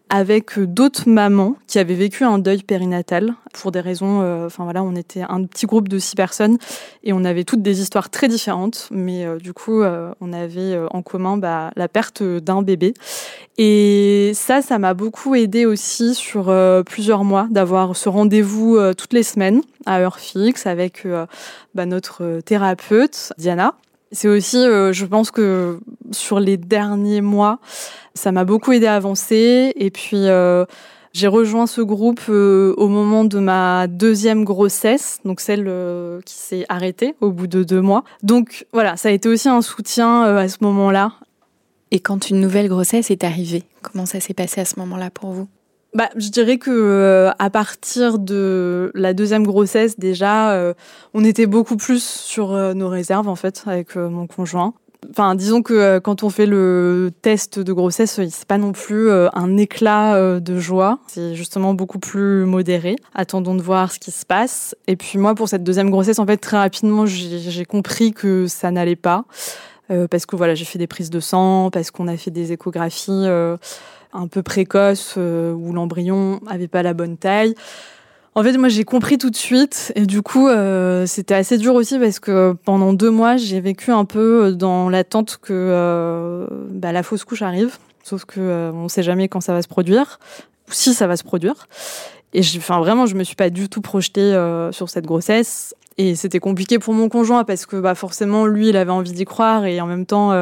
avec 0.10 0.60
d'autres 0.60 1.10
mamans 1.10 1.56
qui 1.68 1.80
avaient 1.80 1.96
vécu 1.96 2.24
un 2.24 2.38
deuil 2.38 2.64
périnatal 2.64 3.34
pour 3.54 3.72
des 3.72 3.80
raisons. 3.80 4.22
Euh, 4.22 4.46
enfin 4.46 4.64
voilà, 4.64 4.84
on 4.84 4.96
était 4.96 5.24
un 5.28 5.44
petit 5.46 5.66
groupe 5.66 5.90
de 5.90 5.98
six 5.98 6.16
personnes 6.16 6.58
et 7.04 7.14
on 7.14 7.24
avait 7.26 7.44
toutes 7.44 7.62
des 7.62 7.82
histoires 7.82 8.10
très 8.10 8.28
différentes, 8.28 8.88
mais 8.92 9.26
euh, 9.26 9.38
du 9.38 9.54
coup, 9.54 9.82
euh, 9.82 10.14
on 10.22 10.34
avait 10.34 10.78
en 10.92 11.02
commun 11.02 11.38
bah, 11.38 11.72
la 11.76 11.88
perte 11.88 12.24
d'un 12.24 12.62
bébé. 12.62 12.94
Et 13.58 14.32
ça, 14.36 14.62
ça 14.62 14.78
m'a 14.80 14.94
beaucoup 14.94 15.34
aidé 15.36 15.66
aussi 15.66 16.14
sur 16.14 16.54
plusieurs 16.86 17.24
mois 17.24 17.48
d'avoir 17.50 17.96
ce 17.96 18.10
rendez-vous 18.10 18.78
toutes 18.98 19.14
les 19.14 19.24
semaines 19.24 19.62
à 19.86 20.00
heure 20.00 20.20
fixe 20.20 20.68
avec 20.68 21.08
bah, 21.74 21.86
notre 21.86 22.42
thérapeute 22.42 23.32
Diana. 23.38 23.76
C'est 24.12 24.28
aussi, 24.28 24.58
je 24.58 25.06
pense 25.06 25.32
que 25.32 25.80
sur 26.12 26.40
les 26.40 26.58
derniers 26.58 27.22
mois, 27.22 27.60
ça 28.16 28.32
m'a 28.32 28.46
beaucoup 28.46 28.72
aidé 28.72 28.88
à 28.88 28.96
avancer. 28.96 29.74
Et 29.76 29.92
puis, 29.92 30.28
euh, 30.28 30.66
j'ai 31.14 31.28
rejoint 31.28 31.68
ce 31.68 31.82
groupe 31.82 32.22
euh, 32.30 32.74
au 32.78 32.88
moment 32.88 33.26
de 33.26 33.40
ma 33.40 33.88
deuxième 33.88 34.44
grossesse, 34.44 35.20
donc 35.26 35.40
celle 35.40 35.66
euh, 35.68 36.22
qui 36.22 36.34
s'est 36.34 36.66
arrêtée 36.70 37.16
au 37.22 37.32
bout 37.32 37.48
de 37.48 37.64
deux 37.64 37.82
mois. 37.82 38.04
Donc 38.24 38.66
voilà, 38.74 38.98
ça 38.98 39.10
a 39.10 39.12
été 39.12 39.30
aussi 39.30 39.50
un 39.50 39.62
soutien 39.62 40.24
à 40.24 40.48
ce 40.48 40.58
moment-là. 40.62 41.14
Et 41.92 42.00
quand 42.00 42.30
une 42.30 42.42
nouvelle 42.42 42.68
grossesse 42.68 43.12
est 43.12 43.24
arrivée, 43.24 43.64
comment 43.82 44.06
ça 44.06 44.20
s'est 44.20 44.34
passé 44.34 44.60
à 44.62 44.66
ce 44.66 44.80
moment-là 44.80 45.12
pour 45.12 45.32
vous? 45.32 45.48
Bah, 45.96 46.10
je 46.16 46.30
dirais 46.30 46.58
que 46.58 47.32
à 47.40 47.50
partir 47.50 48.20
de 48.20 48.92
la 48.94 49.14
deuxième 49.14 49.44
grossesse, 49.44 49.98
déjà, 49.98 50.74
on 51.14 51.24
était 51.24 51.48
beaucoup 51.48 51.78
plus 51.78 52.04
sur 52.04 52.52
nos 52.76 52.90
réserves 52.90 53.28
en 53.28 53.36
fait 53.36 53.64
avec 53.66 53.96
mon 53.96 54.28
conjoint. 54.28 54.74
Enfin, 55.12 55.36
disons 55.36 55.62
que 55.62 55.74
euh, 55.74 56.00
quand 56.00 56.24
on 56.24 56.30
fait 56.30 56.46
le 56.46 57.12
test 57.22 57.60
de 57.60 57.74
grossesse, 57.74 58.20
c'est 58.30 58.48
pas 58.48 58.58
non 58.58 58.72
plus 58.72 59.10
euh, 59.10 59.30
un 59.34 59.58
éclat 59.58 60.16
euh, 60.16 60.40
de 60.40 60.60
joie. 60.60 61.00
C'est 61.08 61.36
justement 61.36 61.74
beaucoup 61.74 62.00
plus 62.00 62.46
modéré. 62.46 62.96
Attendons 63.14 63.56
de 63.56 63.62
voir 63.62 63.92
ce 63.92 64.00
qui 64.00 64.12
se 64.12 64.26
passe. 64.26 64.76
Et 64.88 64.96
puis 64.96 65.18
moi, 65.18 65.36
pour 65.36 65.50
cette 65.50 65.64
deuxième 65.64 65.90
grossesse, 65.90 66.20
en 66.20 66.26
fait, 66.26 66.38
très 66.38 66.58
rapidement, 66.58 67.06
j'ai 67.06 67.66
compris 67.66 68.14
que 68.14 68.48
ça 68.48 68.72
n'allait 68.72 68.96
pas. 68.96 69.26
parce 70.10 70.26
que 70.26 70.36
voilà, 70.36 70.56
j'ai 70.56 70.66
fait 70.66 70.80
des 70.80 70.88
prises 70.88 71.10
de 71.10 71.20
sang, 71.20 71.70
parce 71.72 71.92
qu'on 71.92 72.08
a 72.08 72.18
fait 72.18 72.32
des 72.32 72.52
échographies 72.52 73.26
un 74.16 74.28
peu 74.28 74.42
précoces 74.42 75.18
où 75.18 75.74
l'embryon 75.74 76.40
avait 76.48 76.68
pas 76.68 76.84
la 76.84 76.94
bonne 76.94 77.18
taille. 77.18 77.56
En 78.38 78.44
fait, 78.44 78.58
moi, 78.58 78.68
j'ai 78.68 78.84
compris 78.84 79.18
tout 79.18 79.30
de 79.30 79.36
suite. 79.36 79.94
Et 79.96 80.06
du 80.06 80.22
coup, 80.22 80.50
euh, 80.50 81.06
c'était 81.06 81.36
assez 81.36 81.58
dur 81.58 81.74
aussi 81.74 81.98
parce 81.98 82.20
que 82.20 82.54
pendant 82.66 82.92
deux 82.92 83.10
mois, 83.10 83.38
j'ai 83.38 83.62
vécu 83.62 83.92
un 83.92 84.04
peu 84.04 84.52
dans 84.52 84.90
l'attente 84.90 85.40
que 85.42 85.54
euh, 85.54 86.46
bah, 86.70 86.92
la 86.92 87.02
fausse 87.02 87.24
couche 87.24 87.42
arrive. 87.42 87.78
Sauf 88.04 88.26
que 88.26 88.42
euh, 88.42 88.72
on 88.74 88.84
ne 88.84 88.88
sait 88.90 89.04
jamais 89.04 89.30
quand 89.30 89.40
ça 89.40 89.54
va 89.54 89.62
se 89.62 89.70
produire, 89.70 90.20
ou 90.68 90.74
si 90.74 90.94
ça 90.94 91.08
va 91.08 91.16
se 91.16 91.24
produire. 91.24 91.68
Et 92.34 92.42
enfin, 92.58 92.80
vraiment, 92.80 93.06
je 93.06 93.16
me 93.16 93.24
suis 93.24 93.38
pas 93.38 93.50
du 93.50 93.70
tout 93.70 93.82
projetée 93.82 94.20
euh, 94.20 94.74
sur 94.74 94.90
cette 94.90 95.06
grossesse. 95.06 95.74
Et 95.98 96.16
c'était 96.16 96.40
compliqué 96.40 96.78
pour 96.78 96.94
mon 96.94 97.08
conjoint 97.08 97.46
parce 97.46 97.66
que 97.66 97.78
bah, 97.78 97.96
forcément, 97.96 98.48
lui, 98.48 98.68
il 98.68 98.76
avait 98.76 98.92
envie 98.92 99.14
d'y 99.14 99.24
croire. 99.24 99.64
Et 99.64 99.80
en 99.80 99.88
même 99.88 100.06
temps, 100.06 100.34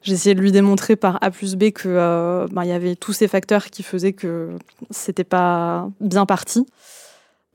euh, 0.00 0.04
j'essayais 0.04 0.34
de 0.34 0.40
lui 0.40 0.52
démontrer 0.52 0.96
par 0.96 1.18
A 1.22 1.30
plus 1.30 1.56
B 1.56 1.70
que 1.70 1.88
euh, 1.88 2.46
il 2.62 2.68
y 2.68 2.72
avait 2.72 2.96
tous 2.96 3.12
ces 3.12 3.28
facteurs 3.28 3.66
qui 3.66 3.82
faisaient 3.82 4.12
que 4.12 4.50
c'était 4.90 5.24
pas 5.24 5.88
bien 6.00 6.26
parti. 6.26 6.66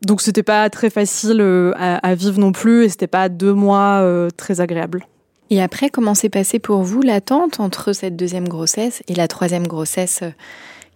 Donc 0.02 0.22
c'était 0.22 0.44
pas 0.44 0.70
très 0.70 0.90
facile 0.90 1.40
euh, 1.42 1.74
à, 1.78 1.98
à 2.08 2.16
vivre 2.16 2.40
non 2.40 2.52
plus 2.52 2.84
et 2.86 2.90
c'était 2.90 3.08
pas 3.08 3.30
deux 3.30 3.54
mois 3.54 4.00
euh, 4.02 4.30
très 4.36 4.62
agréables. 4.62 5.06
Et 5.50 5.62
après, 5.62 5.90
comment 5.90 6.16
s'est 6.16 6.30
passé 6.30 6.60
pour 6.60 6.82
vous 6.84 7.02
l'attente 7.02 7.60
entre 7.60 7.94
cette 7.94 8.16
deuxième 8.16 8.48
grossesse 8.48 9.04
et 9.08 9.16
la 9.16 9.28
troisième 9.28 9.68
grossesse 9.68 10.20
euh, 10.24 10.30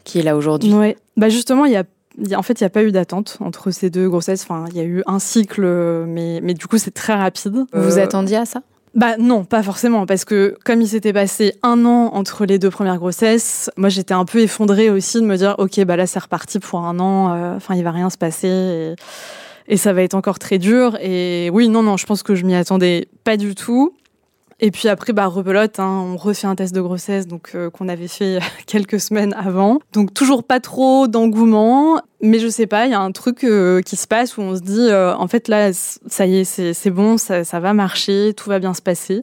qui 0.04 0.20
est 0.20 0.24
là 0.24 0.36
aujourd'hui? 0.36 0.74
Ouais. 0.74 0.98
Bah 1.18 1.30
justement, 1.30 1.66
il 1.66 1.72
y 1.74 1.78
a 1.78 1.84
en 2.36 2.42
fait, 2.44 2.60
il 2.60 2.64
n'y 2.64 2.68
a 2.68 2.70
pas 2.70 2.84
eu 2.84 2.92
d'attente 2.92 3.38
entre 3.40 3.72
ces 3.72 3.90
deux 3.90 4.10
grossesses. 4.10 4.42
Enfin, 4.44 4.66
il 4.72 4.76
y 4.76 4.82
a 4.82 4.84
eu 4.84 5.04
un 5.08 5.20
cycle, 5.20 5.62
mais, 6.06 6.42
mais 6.44 6.54
du 6.54 6.68
coup, 6.68 6.78
c'est 6.78 6.92
très 6.92 7.14
rapide. 7.14 7.54
Vous 7.72 7.82
vous 7.82 7.98
Euh, 7.98 8.04
attendiez 8.04 8.36
à 8.36 8.46
ça? 8.46 8.62
Bah 9.00 9.16
non, 9.18 9.46
pas 9.46 9.64
forcément, 9.64 10.06
parce 10.06 10.26
que 10.26 10.58
comme 10.66 10.82
il 10.82 10.88
s'était 10.90 11.14
passé 11.14 11.54
un 11.64 11.86
an 11.86 12.10
entre 12.14 12.46
les 12.46 12.60
deux 12.60 12.70
premières 12.70 12.98
grossesses, 12.98 13.72
moi 13.78 13.88
j'étais 13.88 14.14
un 14.14 14.26
peu 14.26 14.40
effondrée 14.40 14.90
aussi 14.90 15.22
de 15.22 15.26
me 15.26 15.38
dire, 15.38 15.56
ok, 15.58 15.86
bah 15.86 15.96
là 15.96 16.06
c'est 16.06 16.20
reparti 16.20 16.60
pour 16.60 16.82
un 16.82 17.00
an, 17.00 17.34
euh, 17.34 17.56
enfin 17.56 17.76
il 17.76 17.84
va 17.86 17.92
rien 17.92 18.10
se 18.10 18.18
passer 18.18 18.50
et, 18.50 18.96
et 19.74 19.78
ça 19.78 19.94
va 19.94 20.04
être 20.04 20.16
encore 20.16 20.38
très 20.38 20.58
dur. 20.58 20.98
Et 21.02 21.50
oui, 21.54 21.70
non, 21.70 21.82
non, 21.82 21.96
je 21.96 22.06
pense 22.06 22.24
que 22.24 22.36
je 22.36 22.44
m'y 22.44 22.56
attendais 22.56 23.08
pas 23.24 23.38
du 23.38 23.56
tout. 23.56 23.94
Et 24.62 24.72
puis 24.72 24.90
après, 24.90 25.14
bah 25.14 25.28
rebelote, 25.28 25.80
hein, 25.80 26.04
on 26.06 26.18
refait 26.18 26.48
un 26.48 26.56
test 26.56 26.76
de 26.76 26.82
grossesse 26.82 27.28
donc 27.28 27.52
euh, 27.56 27.70
qu'on 27.70 27.88
avait 27.88 28.10
fait 28.10 28.40
quelques 28.66 29.00
semaines 29.00 29.34
avant. 29.38 29.80
Donc 29.94 30.14
toujours 30.14 30.44
pas 30.44 30.60
trop 30.60 31.08
d'engouement, 31.08 32.02
mais 32.22 32.40
je 32.40 32.48
sais 32.50 32.68
pas, 32.68 32.86
il 32.86 32.92
y 32.92 32.96
a 32.96 33.00
un 33.00 33.12
truc 33.12 33.44
euh, 33.46 33.82
qui 33.82 33.96
se 33.96 34.06
passe 34.06 34.38
où 34.38 34.42
on 34.42 34.56
se 34.56 34.62
dit, 34.62 34.90
euh, 34.90 35.16
en 35.16 35.28
fait 35.28 35.48
là, 35.48 35.72
ça 35.74 36.26
y 36.26 36.40
est, 36.40 36.44
c'est 36.44 36.90
bon, 36.90 37.18
ça, 37.18 37.44
va 37.60 37.74
marcher, 37.74 38.34
tout 38.36 38.50
va 38.50 38.60
bien 38.60 38.74
se 38.74 38.82
passer. 38.82 39.22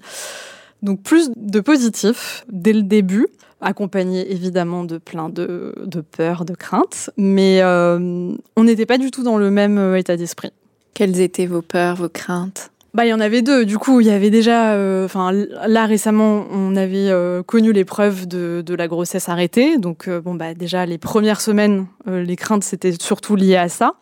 Donc 0.82 1.02
plus 1.02 1.30
de 1.36 1.60
positif 1.60 2.46
dès 2.50 2.72
le 2.72 2.82
début, 2.82 3.26
accompagné 3.60 4.32
évidemment 4.32 4.84
de 4.84 4.96
plein 4.96 5.28
de, 5.28 5.74
peurs, 6.12 6.46
de 6.46 6.54
craintes, 6.54 7.10
mais 7.18 7.62
on 7.64 8.64
n'était 8.64 8.86
pas 8.86 8.98
du 8.98 9.10
tout 9.10 9.22
dans 9.22 9.36
le 9.36 9.50
même 9.50 9.96
état 9.96 10.16
d'esprit. 10.16 10.52
Quelles 10.94 11.20
étaient 11.20 11.46
vos 11.46 11.62
peurs, 11.62 11.96
vos 11.96 12.08
craintes? 12.08 12.70
Bah, 12.96 13.04
il 13.04 13.10
y 13.10 13.12
en 13.12 13.20
avait 13.20 13.42
deux. 13.42 13.66
Du 13.66 13.76
coup, 13.76 14.00
il 14.00 14.06
y 14.06 14.10
avait 14.10 14.30
déjà, 14.30 14.72
euh, 14.72 15.04
enfin, 15.04 15.30
là 15.30 15.84
récemment, 15.84 16.46
on 16.50 16.74
avait 16.76 17.10
euh, 17.10 17.42
connu 17.42 17.74
l'épreuve 17.74 18.26
de, 18.26 18.62
de 18.64 18.74
la 18.74 18.88
grossesse 18.88 19.28
arrêtée. 19.28 19.76
Donc, 19.76 20.08
euh, 20.08 20.22
bon, 20.22 20.34
bah, 20.34 20.54
déjà 20.54 20.86
les 20.86 20.96
premières 20.96 21.42
semaines, 21.42 21.88
les 22.06 22.36
craintes 22.36 22.64
c'était 22.64 22.94
surtout 22.98 23.36
lié 23.36 23.56
à 23.56 23.68
ça. 23.68 23.96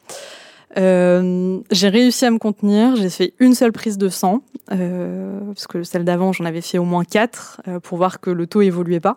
J'ai 0.77 1.89
réussi 1.89 2.25
à 2.25 2.31
me 2.31 2.39
contenir. 2.39 2.95
J'ai 2.95 3.11
fait 3.11 3.35
une 3.41 3.57
seule 3.57 3.73
prise 3.73 3.99
de 3.99 4.09
sang 4.09 4.45
parce 4.69 5.67
que 5.67 5.83
celle 5.83 6.05
d'avant, 6.05 6.33
j'en 6.33 6.45
avais 6.45 6.61
fait 6.61 6.79
au 6.79 6.85
moins 6.85 7.03
quatre 7.03 7.61
pour 7.83 7.99
voir 7.99 8.21
que 8.21 8.31
le 8.31 8.47
taux 8.47 8.63
évoluait 8.63 9.01
pas. 9.01 9.17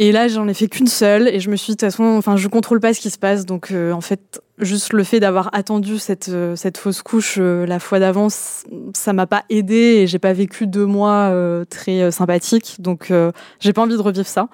Et 0.00 0.10
là, 0.10 0.26
j'en 0.26 0.48
ai 0.48 0.54
fait 0.54 0.66
qu'une 0.66 0.88
seule 0.88 1.28
et 1.28 1.38
je 1.38 1.48
me 1.48 1.54
suis 1.54 1.72
dit, 1.72 1.76
de 1.76 1.86
toute 1.86 1.92
façon, 1.92 2.04
enfin, 2.16 2.36
je 2.36 2.48
contrôle 2.48 2.80
pas 2.80 2.92
ce 2.92 3.00
qui 3.00 3.10
se 3.10 3.18
passe. 3.18 3.46
Donc, 3.46 3.72
en 3.72 4.00
fait, 4.00 4.40
juste 4.60 4.92
le 4.92 5.04
fait 5.04 5.20
d'avoir 5.20 5.50
attendu 5.52 5.98
cette, 5.98 6.28
euh, 6.28 6.56
cette 6.56 6.78
fausse 6.78 7.02
couche 7.02 7.36
euh, 7.38 7.66
la 7.66 7.78
fois 7.78 7.98
d'avance, 7.98 8.64
ça 8.94 9.12
m'a 9.12 9.26
pas 9.26 9.44
aidé 9.48 9.74
et 9.74 10.06
j'ai 10.06 10.18
pas 10.18 10.32
vécu 10.32 10.66
deux 10.66 10.86
mois 10.86 11.30
euh, 11.30 11.64
très 11.64 12.02
euh, 12.02 12.10
sympathiques. 12.10 12.76
Donc, 12.78 13.10
euh, 13.10 13.32
j'ai 13.60 13.72
pas 13.72 13.82
envie 13.82 13.96
de 13.96 14.02
revivre 14.02 14.26
ça. 14.26 14.48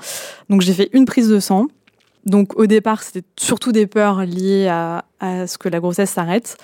Donc, 0.48 0.60
j'ai 0.62 0.72
fait 0.72 0.88
une 0.92 1.04
prise 1.04 1.28
de 1.28 1.40
sang. 1.40 1.66
Donc, 2.24 2.58
au 2.58 2.66
départ, 2.66 3.02
c'était 3.02 3.26
surtout 3.38 3.72
des 3.72 3.86
peurs 3.86 4.24
liées 4.24 4.68
à, 4.68 5.04
à 5.20 5.46
ce 5.46 5.58
que 5.58 5.68
la 5.68 5.80
grossesse 5.80 6.10
s'arrête. 6.10 6.56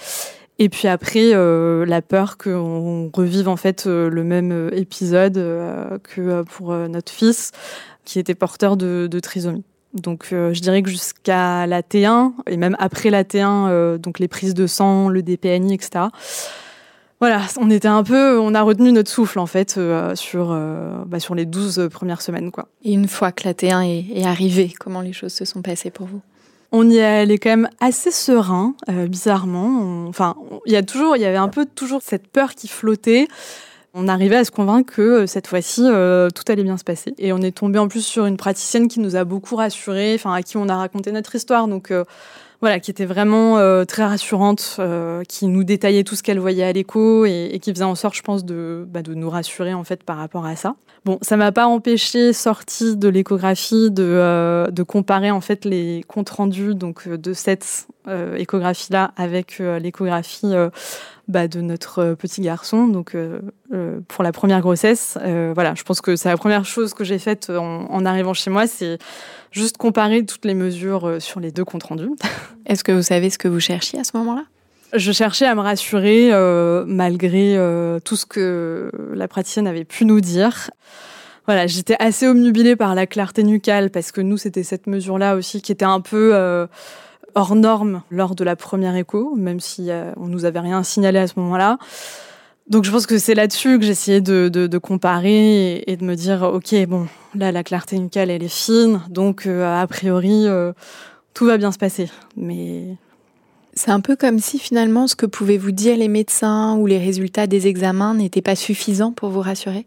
Et 0.58 0.68
puis 0.68 0.88
après, 0.88 1.32
euh, 1.34 1.84
la 1.86 2.02
peur 2.02 2.36
qu'on 2.36 3.10
revive 3.12 3.48
en 3.48 3.56
fait 3.56 3.86
le 3.86 4.24
même 4.24 4.70
épisode 4.72 5.34
que 6.02 6.42
pour 6.42 6.72
notre 6.74 7.10
fils 7.10 7.52
qui 8.04 8.18
était 8.18 8.34
porteur 8.34 8.76
de, 8.76 9.08
de 9.10 9.20
trisomie. 9.20 9.64
Donc 9.94 10.28
euh, 10.32 10.54
je 10.54 10.60
dirais 10.60 10.82
que 10.82 10.88
jusqu'à 10.90 11.66
la 11.66 11.82
T1 11.82 12.32
et 12.46 12.56
même 12.56 12.76
après 12.78 13.10
la 13.10 13.24
T1, 13.24 13.68
euh, 13.68 13.98
donc 13.98 14.18
les 14.18 14.28
prises 14.28 14.54
de 14.54 14.66
sang, 14.66 15.08
le 15.08 15.22
DPNI, 15.22 15.74
etc. 15.74 16.06
Voilà, 17.20 17.42
on 17.60 17.70
était 17.70 17.86
un 17.88 18.02
peu, 18.02 18.40
on 18.40 18.52
a 18.54 18.62
retenu 18.62 18.90
notre 18.90 19.10
souffle 19.10 19.38
en 19.38 19.46
fait 19.46 19.76
euh, 19.78 20.16
sur 20.16 20.48
euh, 20.50 21.04
bah, 21.06 21.20
sur 21.20 21.36
les 21.36 21.44
12 21.46 21.88
premières 21.92 22.20
semaines 22.20 22.50
quoi. 22.50 22.66
Et 22.84 22.92
une 22.94 23.06
fois 23.06 23.30
que 23.30 23.44
la 23.44 23.54
T1 23.54 23.84
est, 23.86 24.18
est 24.18 24.24
arrivée, 24.24 24.72
comment 24.80 25.00
les 25.00 25.12
choses 25.12 25.32
se 25.32 25.44
sont 25.44 25.62
passées 25.62 25.90
pour 25.90 26.06
vous? 26.06 26.20
On 26.72 26.88
y 26.90 26.96
est 26.96 27.04
allé 27.04 27.38
quand 27.38 27.50
même 27.50 27.68
assez 27.80 28.10
serein, 28.10 28.74
euh, 28.88 29.06
bizarrement. 29.06 29.66
On- 29.82 30.08
Enfin, 30.08 30.34
il 30.66 30.72
y 30.72 30.76
a 30.76 30.82
toujours, 30.82 31.16
il 31.16 31.22
y 31.22 31.26
avait 31.26 31.36
un 31.36 31.48
peu 31.48 31.64
toujours 31.66 32.00
cette 32.02 32.26
peur 32.26 32.54
qui 32.54 32.66
flottait. 32.66 33.28
On 33.94 34.08
arrivait 34.08 34.36
à 34.36 34.44
se 34.44 34.50
convaincre 34.50 34.94
que 34.94 35.02
euh, 35.02 35.26
cette 35.26 35.46
fois-ci, 35.46 35.82
euh, 35.84 36.30
tout 36.30 36.50
allait 36.50 36.62
bien 36.62 36.78
se 36.78 36.84
passer. 36.84 37.14
Et 37.18 37.32
on 37.34 37.38
est 37.38 37.52
tombé 37.54 37.78
en 37.78 37.88
plus 37.88 38.04
sur 38.04 38.24
une 38.24 38.38
praticienne 38.38 38.88
qui 38.88 39.00
nous 39.00 39.16
a 39.16 39.24
beaucoup 39.24 39.54
rassurés, 39.54 40.14
enfin 40.14 40.32
à 40.32 40.42
qui 40.42 40.56
on 40.56 40.68
a 40.70 40.76
raconté 40.76 41.12
notre 41.12 41.34
histoire. 41.34 41.68
Donc 41.68 41.90
euh, 41.90 42.04
voilà, 42.62 42.80
qui 42.80 42.90
était 42.90 43.04
vraiment 43.04 43.58
euh, 43.58 43.84
très 43.84 44.04
rassurante, 44.04 44.80
qui 45.28 45.46
nous 45.46 45.64
détaillait 45.64 46.04
tout 46.04 46.14
ce 46.14 46.22
qu'elle 46.22 46.38
voyait 46.38 46.64
à 46.64 46.72
l'écho 46.72 47.26
et, 47.26 47.58
qui 47.60 47.70
faisait 47.72 47.84
en 47.84 47.94
sorte, 47.94 48.14
je 48.14 48.22
pense, 48.22 48.46
de, 48.46 48.86
bah, 48.88 49.02
de 49.02 49.12
nous 49.12 49.28
rassurer 49.28 49.74
en 49.74 49.84
fait 49.84 50.04
par 50.04 50.16
rapport 50.16 50.46
à 50.46 50.56
ça. 50.56 50.76
Bon, 51.04 51.18
ça 51.20 51.36
m'a 51.36 51.52
pas 51.52 51.66
empêché, 51.66 52.32
sorti 52.32 52.96
de 52.96 53.08
l'échographie, 53.08 53.90
de, 53.90 54.70
de 54.70 54.82
comparer 54.84 55.32
en 55.32 55.40
fait 55.40 55.64
les 55.64 56.04
comptes 56.06 56.30
rendus 56.30 56.76
donc 56.76 57.08
de 57.08 57.32
cette 57.32 57.88
échographie-là 58.08 59.12
avec 59.16 59.60
euh, 59.60 59.78
l'échographie 59.78 60.54
euh, 60.54 60.70
bah, 61.28 61.48
de 61.48 61.60
notre 61.60 62.00
euh, 62.00 62.14
petit 62.14 62.40
garçon. 62.40 62.86
Donc 62.88 63.14
euh, 63.14 63.40
euh, 63.72 64.00
pour 64.08 64.24
la 64.24 64.32
première 64.32 64.60
grossesse, 64.60 65.16
euh, 65.22 65.52
voilà, 65.54 65.74
je 65.74 65.82
pense 65.82 66.00
que 66.00 66.16
c'est 66.16 66.28
la 66.28 66.36
première 66.36 66.64
chose 66.64 66.94
que 66.94 67.04
j'ai 67.04 67.18
faite 67.18 67.50
en, 67.50 67.86
en 67.90 68.04
arrivant 68.04 68.34
chez 68.34 68.50
moi, 68.50 68.66
c'est 68.66 68.98
juste 69.50 69.76
comparer 69.76 70.24
toutes 70.24 70.44
les 70.44 70.54
mesures 70.54 71.06
euh, 71.06 71.20
sur 71.20 71.40
les 71.40 71.52
deux 71.52 71.64
comptes 71.64 71.84
rendus. 71.84 72.10
Est-ce 72.66 72.84
que 72.84 72.92
vous 72.92 73.02
savez 73.02 73.30
ce 73.30 73.38
que 73.38 73.48
vous 73.48 73.60
cherchiez 73.60 74.00
à 74.00 74.04
ce 74.04 74.16
moment-là? 74.16 74.44
Je 74.94 75.10
cherchais 75.10 75.46
à 75.46 75.54
me 75.54 75.60
rassurer 75.60 76.32
euh, 76.32 76.84
malgré 76.86 77.56
euh, 77.56 77.98
tout 78.00 78.16
ce 78.16 78.26
que 78.26 78.90
la 79.14 79.26
praticienne 79.26 79.66
avait 79.66 79.84
pu 79.84 80.04
nous 80.04 80.20
dire. 80.20 80.70
Voilà, 81.46 81.66
j'étais 81.66 81.96
assez 81.98 82.28
omnubilée 82.28 82.76
par 82.76 82.94
la 82.94 83.06
clarté 83.06 83.42
nucale 83.42 83.90
parce 83.90 84.12
que 84.12 84.20
nous, 84.20 84.36
c'était 84.36 84.62
cette 84.62 84.86
mesure-là 84.86 85.34
aussi 85.34 85.62
qui 85.62 85.72
était 85.72 85.84
un 85.84 86.00
peu 86.00 86.32
euh, 86.34 86.66
hors 87.34 87.54
norme 87.54 88.02
lors 88.10 88.34
de 88.34 88.44
la 88.44 88.56
première 88.56 88.96
écho, 88.96 89.34
même 89.36 89.60
si 89.60 89.90
euh, 89.90 90.12
on 90.16 90.26
nous 90.26 90.44
avait 90.44 90.60
rien 90.60 90.82
signalé 90.82 91.18
à 91.18 91.26
ce 91.26 91.34
moment-là. 91.36 91.78
Donc 92.68 92.84
je 92.84 92.90
pense 92.90 93.06
que 93.06 93.18
c'est 93.18 93.34
là-dessus 93.34 93.78
que 93.78 93.84
j'essayais 93.84 94.20
de, 94.20 94.48
de, 94.48 94.78
comparer 94.78 95.74
et, 95.74 95.92
et 95.92 95.96
de 95.96 96.04
me 96.04 96.14
dire, 96.14 96.42
ok, 96.42 96.74
bon, 96.86 97.06
là, 97.34 97.52
la 97.52 97.64
clarté 97.64 97.98
nucale, 97.98 98.30
elle 98.30 98.42
est 98.42 98.48
fine, 98.48 99.00
donc 99.10 99.46
euh, 99.46 99.82
a 99.82 99.86
priori, 99.86 100.46
euh, 100.46 100.72
tout 101.34 101.44
va 101.44 101.58
bien 101.58 101.72
se 101.72 101.78
passer. 101.78 102.08
Mais 102.36 102.96
C'est 103.74 103.90
un 103.90 104.00
peu 104.00 104.16
comme 104.16 104.38
si 104.38 104.58
finalement 104.58 105.06
ce 105.06 105.16
que 105.16 105.26
pouvaient 105.26 105.58
vous 105.58 105.72
dire 105.72 105.96
les 105.96 106.08
médecins 106.08 106.76
ou 106.76 106.86
les 106.86 106.98
résultats 106.98 107.46
des 107.46 107.66
examens 107.66 108.14
n'étaient 108.14 108.42
pas 108.42 108.56
suffisants 108.56 109.12
pour 109.12 109.30
vous 109.30 109.40
rassurer? 109.40 109.86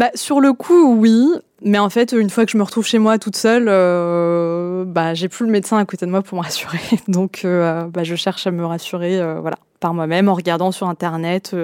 Bah, 0.00 0.10
sur 0.14 0.40
le 0.40 0.54
coup, 0.54 0.94
oui. 0.96 1.28
Mais 1.62 1.78
en 1.78 1.90
fait, 1.90 2.12
une 2.12 2.30
fois 2.30 2.46
que 2.46 2.52
je 2.52 2.56
me 2.56 2.62
retrouve 2.62 2.86
chez 2.86 2.98
moi 2.98 3.18
toute 3.18 3.36
seule, 3.36 3.66
euh, 3.68 4.86
bah, 4.86 5.12
j'ai 5.12 5.28
plus 5.28 5.44
le 5.44 5.52
médecin 5.52 5.76
à 5.76 5.84
côté 5.84 6.06
de 6.06 6.10
moi 6.10 6.22
pour 6.22 6.38
me 6.38 6.42
rassurer. 6.44 6.80
Donc, 7.06 7.42
euh, 7.44 7.84
bah, 7.84 8.02
je 8.02 8.14
cherche 8.14 8.46
à 8.46 8.50
me 8.50 8.64
rassurer 8.64 9.20
euh, 9.20 9.40
voilà, 9.42 9.58
par 9.78 9.92
moi-même 9.92 10.30
en 10.30 10.34
regardant 10.34 10.72
sur 10.72 10.88
Internet 10.88 11.54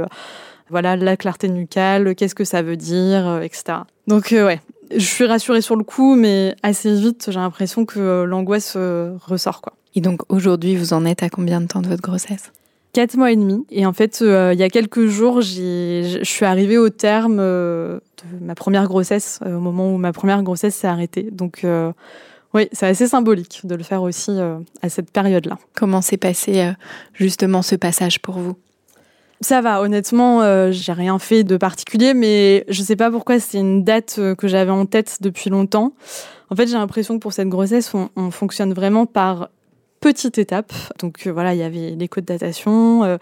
voilà, 0.69 0.97
la 0.97 1.17
clarté 1.17 1.49
nucale, 1.49 2.15
qu'est-ce 2.15 2.35
que 2.35 2.45
ça 2.45 2.61
veut 2.61 2.77
dire, 2.77 3.41
etc. 3.41 3.79
Donc, 4.07 4.33
ouais, 4.33 4.61
je 4.91 4.99
suis 4.99 5.25
rassurée 5.25 5.63
sur 5.63 5.77
le 5.77 5.85
coup, 5.85 6.17
mais 6.17 6.57
assez 6.63 6.93
vite, 6.93 7.29
j'ai 7.31 7.39
l'impression 7.39 7.87
que 7.87 8.25
l'angoisse 8.25 8.77
ressort. 8.77 9.63
quoi. 9.63 9.75
Et 9.95 10.01
donc 10.01 10.23
aujourd'hui, 10.29 10.77
vous 10.77 10.93
en 10.93 11.05
êtes 11.07 11.23
à 11.23 11.31
combien 11.31 11.61
de 11.61 11.69
temps 11.69 11.81
de 11.81 11.89
votre 11.89 12.03
grossesse? 12.03 12.51
Quatre 12.97 13.19
mois 13.19 13.31
et 13.31 13.37
demi. 13.37 13.67
Et 13.69 13.85
en 13.85 13.93
fait, 13.93 14.21
euh, 14.23 14.55
il 14.55 14.59
y 14.59 14.63
a 14.63 14.71
quelques 14.71 15.05
jours, 15.05 15.43
je 15.43 16.19
suis 16.23 16.47
arrivée 16.47 16.79
au 16.79 16.89
terme 16.89 17.37
euh, 17.41 17.99
de 18.25 18.43
ma 18.43 18.55
première 18.55 18.87
grossesse, 18.87 19.39
euh, 19.45 19.59
au 19.59 19.61
moment 19.61 19.93
où 19.93 19.99
ma 19.99 20.15
première 20.15 20.43
grossesse 20.43 20.77
s'est 20.77 20.87
arrêtée. 20.87 21.29
Donc, 21.31 21.67
oui, 22.55 22.69
c'est 22.73 22.87
assez 22.87 23.07
symbolique 23.07 23.61
de 23.65 23.75
le 23.75 23.83
faire 23.83 24.01
aussi 24.01 24.31
à 24.81 24.89
cette 24.89 25.11
période-là. 25.11 25.59
Comment 25.75 26.01
s'est 26.01 26.17
passé 26.17 26.73
justement 27.13 27.61
ce 27.61 27.77
passage 27.77 28.23
pour 28.23 28.39
vous? 28.39 28.57
Ça 29.43 29.61
va, 29.61 29.83
honnêtement, 29.83 30.41
euh, 30.41 30.71
j'ai 30.73 30.93
rien 30.93 31.19
fait 31.19 31.45
de 31.45 31.59
particulier, 31.59 32.15
mais 32.15 32.65
je 32.71 32.83
sais 32.83 32.97
pas 32.97 33.11
pourquoi 33.11 33.39
c'est 33.41 33.59
une 33.59 33.85
date 33.85 34.19
que 34.39 34.49
j'avais 34.49 34.71
en 34.71 34.87
tête 34.87 35.19
depuis 35.21 35.51
longtemps. 35.51 35.93
En 36.49 36.57
fait, 36.57 36.67
j'ai 36.67 36.79
l'impression 36.79 37.17
que 37.17 37.21
pour 37.21 37.35
cette 37.35 37.51
grossesse, 37.51 37.93
on, 37.93 38.09
on 38.17 38.31
fonctionne 38.31 38.73
vraiment 38.73 39.05
par 39.05 39.51
petites 40.07 40.39
étapes. 40.39 40.73
Donc 41.01 41.27
voilà, 41.27 41.55
il 41.55 41.59
y 41.59 41.63
avait 41.63 41.91
les 41.91 42.09
codes 42.09 42.25
de 42.25 42.33
datation, 42.33 43.19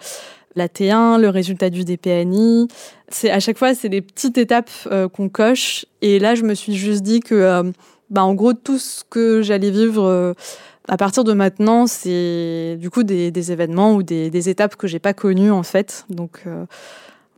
la 0.57 0.69
T1, 0.69 1.21
le 1.21 1.29
résultat 1.29 1.71
du 1.71 1.85
DPNI. 1.85 2.69
C'est 3.09 3.31
à 3.31 3.41
chaque 3.41 3.59
fois, 3.59 3.75
c'est 3.75 3.88
des 3.88 4.03
petites 4.03 4.37
étapes 4.37 4.71
qu'on 5.12 5.29
coche. 5.29 5.87
Et 6.03 6.19
là, 6.19 6.35
je 6.35 6.43
me 6.43 6.55
suis 6.55 6.75
juste 6.75 7.03
dit 7.03 7.21
que, 7.21 7.73
bah, 8.11 8.25
en 8.25 8.35
gros, 8.35 8.53
tout 8.53 8.79
ce 8.79 9.03
que 9.09 9.41
j'allais 9.43 9.71
vivre 9.71 10.35
à 10.88 10.97
partir 10.97 11.25
de 11.25 11.33
maintenant, 11.33 11.87
c'est 11.87 12.76
du 12.79 12.91
coup 12.91 13.05
des, 13.05 13.53
événements 13.53 13.95
ou 13.95 14.03
des, 14.03 14.49
étapes 14.49 14.76
que 14.76 14.87
j'ai 14.87 14.99
pas 14.99 15.14
connues 15.14 15.50
en 15.50 15.62
fait. 15.62 16.05
Donc, 16.11 16.43
euh, 16.47 16.67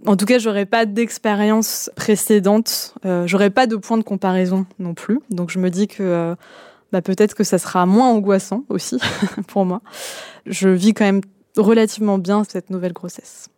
en 0.05 0.17
tout 0.17 0.27
cas, 0.27 0.39
j'aurais 0.39 0.67
pas 0.67 0.85
d'expérience 0.85 1.91
précédente, 1.97 2.95
euh, 3.05 3.27
j'aurais 3.27 3.51
pas 3.51 3.67
de 3.67 3.77
point 3.77 3.99
de 3.99 4.03
comparaison 4.03 4.67
non 4.79 4.95
plus. 4.95 5.21
Donc, 5.31 5.51
je 5.51 5.59
me 5.59 5.71
dis 5.71 5.87
que 5.87 6.03
euh, 6.03 6.35
bah, 6.93 7.03
peut-être 7.03 7.35
que 7.35 7.45
ça 7.45 7.59
sera 7.59 7.87
moins 7.87 8.09
angoissant 8.11 8.65
aussi 8.69 8.99
pour 9.49 9.65
moi. 9.65 9.83
Je 10.47 10.69
vis 10.69 10.95
quand 10.95 11.05
même 11.05 11.23
relativement 11.57 12.19
bien 12.19 12.45
cette 12.45 12.71
nouvelle 12.71 12.93
grossesse. 12.93 13.49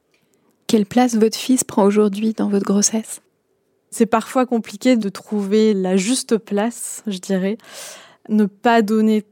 Quelle 0.66 0.86
place 0.86 1.16
votre 1.16 1.36
fils 1.36 1.64
prend 1.64 1.84
aujourd'hui 1.84 2.34
dans 2.34 2.48
votre 2.48 2.66
grossesse? 2.66 3.20
C'est 3.90 4.06
parfois 4.06 4.44
compliqué 4.44 4.96
de 4.96 5.08
trouver 5.08 5.72
la 5.72 5.96
juste 5.96 6.36
place, 6.36 7.02
je 7.06 7.18
dirais. 7.18 7.56
Ne 8.28 8.44
pas 8.44 8.82
donner 8.82 9.24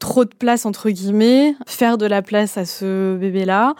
trop 0.00 0.24
de 0.24 0.34
place 0.34 0.64
entre 0.66 0.90
guillemets, 0.90 1.54
faire 1.66 1.98
de 1.98 2.06
la 2.06 2.22
place 2.22 2.56
à 2.56 2.64
ce 2.64 3.16
bébé-là 3.16 3.74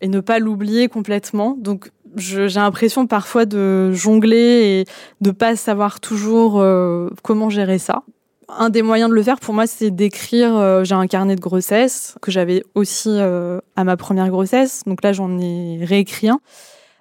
et 0.00 0.08
ne 0.08 0.20
pas 0.20 0.38
l'oublier 0.38 0.88
complètement. 0.88 1.56
Donc 1.58 1.90
j'ai 2.16 2.48
l'impression 2.48 3.06
parfois 3.06 3.44
de 3.44 3.92
jongler 3.92 4.36
et 4.36 4.84
de 5.20 5.30
pas 5.32 5.56
savoir 5.56 5.98
toujours 5.98 6.60
euh, 6.60 7.08
comment 7.22 7.50
gérer 7.50 7.78
ça. 7.78 8.04
Un 8.48 8.68
des 8.68 8.82
moyens 8.82 9.10
de 9.10 9.14
le 9.14 9.22
faire 9.22 9.40
pour 9.40 9.54
moi, 9.54 9.66
c'est 9.66 9.90
d'écrire. 9.90 10.54
Euh, 10.56 10.84
j'ai 10.84 10.94
un 10.94 11.06
carnet 11.06 11.36
de 11.36 11.40
grossesse 11.40 12.16
que 12.20 12.30
j'avais 12.30 12.62
aussi 12.74 13.10
euh, 13.10 13.60
à 13.76 13.84
ma 13.84 13.96
première 13.96 14.28
grossesse. 14.28 14.82
Donc 14.86 15.02
là, 15.02 15.12
j'en 15.12 15.38
ai 15.38 15.84
réécrit 15.84 16.28
un 16.28 16.40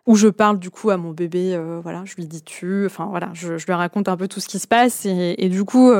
où 0.06 0.16
je 0.16 0.28
parle 0.28 0.60
du 0.60 0.70
coup 0.70 0.90
à 0.90 0.98
mon 0.98 1.12
bébé, 1.12 1.56
euh, 1.56 1.80
voilà, 1.82 2.04
je 2.04 2.16
lui 2.16 2.26
dis 2.26 2.42
tu, 2.42 2.86
enfin 2.86 3.06
voilà, 3.10 3.30
je, 3.34 3.54
lui 3.54 3.74
raconte 3.74 4.10
un 4.10 4.18
peu 4.18 4.28
tout 4.28 4.42
ce 4.42 4.50
qui 4.50 4.60
se 4.60 4.68
passe 4.68 5.06
et, 5.06 5.48
du 5.48 5.64
coup, 5.64 5.94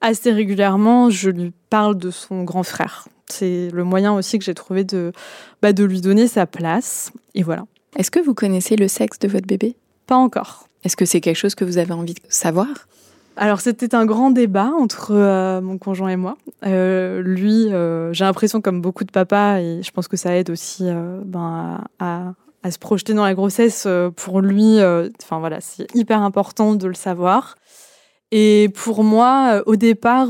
assez 0.00 0.32
régulièrement, 0.32 1.10
je 1.10 1.28
lui 1.28 1.52
parle 1.68 1.98
de 1.98 2.10
son 2.10 2.42
grand 2.42 2.62
frère. 2.62 3.06
C'est 3.26 3.68
le 3.70 3.84
moyen 3.84 4.14
aussi 4.14 4.38
que 4.38 4.46
j'ai 4.46 4.54
trouvé 4.54 4.82
de, 4.84 5.12
bah, 5.60 5.74
de 5.74 5.84
lui 5.84 6.00
donner 6.00 6.26
sa 6.26 6.46
place 6.46 7.12
et 7.34 7.42
voilà. 7.42 7.66
Est-ce 7.96 8.10
que 8.10 8.18
vous 8.18 8.32
connaissez 8.32 8.76
le 8.76 8.88
sexe 8.88 9.18
de 9.18 9.28
votre 9.28 9.46
bébé? 9.46 9.76
Pas 10.06 10.16
encore. 10.16 10.66
Est-ce 10.84 10.96
que 10.96 11.04
c'est 11.04 11.20
quelque 11.20 11.36
chose 11.36 11.54
que 11.54 11.64
vous 11.66 11.76
avez 11.76 11.92
envie 11.92 12.14
de 12.14 12.20
savoir? 12.30 12.68
Alors 13.36 13.60
c'était 13.60 13.94
un 13.94 14.06
grand 14.06 14.30
débat 14.30 14.70
entre 14.78 15.12
euh, 15.12 15.60
mon 15.60 15.78
conjoint 15.78 16.10
et 16.10 16.16
moi. 16.16 16.36
lui, 16.62 17.68
j'ai 18.12 18.24
l'impression 18.24 18.60
comme 18.60 18.80
beaucoup 18.80 19.04
de 19.04 19.12
papas, 19.12 19.60
et 19.60 19.82
je 19.82 19.90
pense 19.90 20.08
que 20.08 20.16
ça 20.16 20.36
aide 20.36 20.50
aussi 20.50 20.84
ben, 21.24 21.84
à, 21.98 22.32
à 22.62 22.70
se 22.70 22.78
projeter 22.78 23.14
dans 23.14 23.24
la 23.24 23.34
grossesse, 23.34 23.84
euh, 23.86 24.10
pour 24.10 24.40
lui, 24.40 24.78
euh, 24.80 25.08
enfin 25.22 25.38
voilà, 25.38 25.60
c'est 25.60 25.86
hyper 25.94 26.22
important 26.22 26.74
de 26.74 26.86
le 26.86 26.94
savoir. 26.94 27.56
Et 28.32 28.68
pour 28.74 29.02
moi, 29.02 29.54
euh, 29.54 29.62
au 29.66 29.76
départ, 29.76 30.28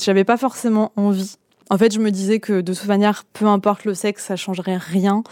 j'avais 0.00 0.24
pas 0.24 0.36
forcément 0.36 0.92
envie. 0.96 1.36
En 1.68 1.78
fait, 1.78 1.92
je 1.92 1.98
me 1.98 2.10
disais 2.10 2.38
que 2.38 2.60
de 2.60 2.74
toute 2.74 2.86
manière, 2.86 3.24
peu 3.32 3.46
importe 3.46 3.84
le 3.84 3.94
sexe, 3.94 4.24
ça 4.24 4.36
changerait 4.36 4.76
rien, 4.76 5.24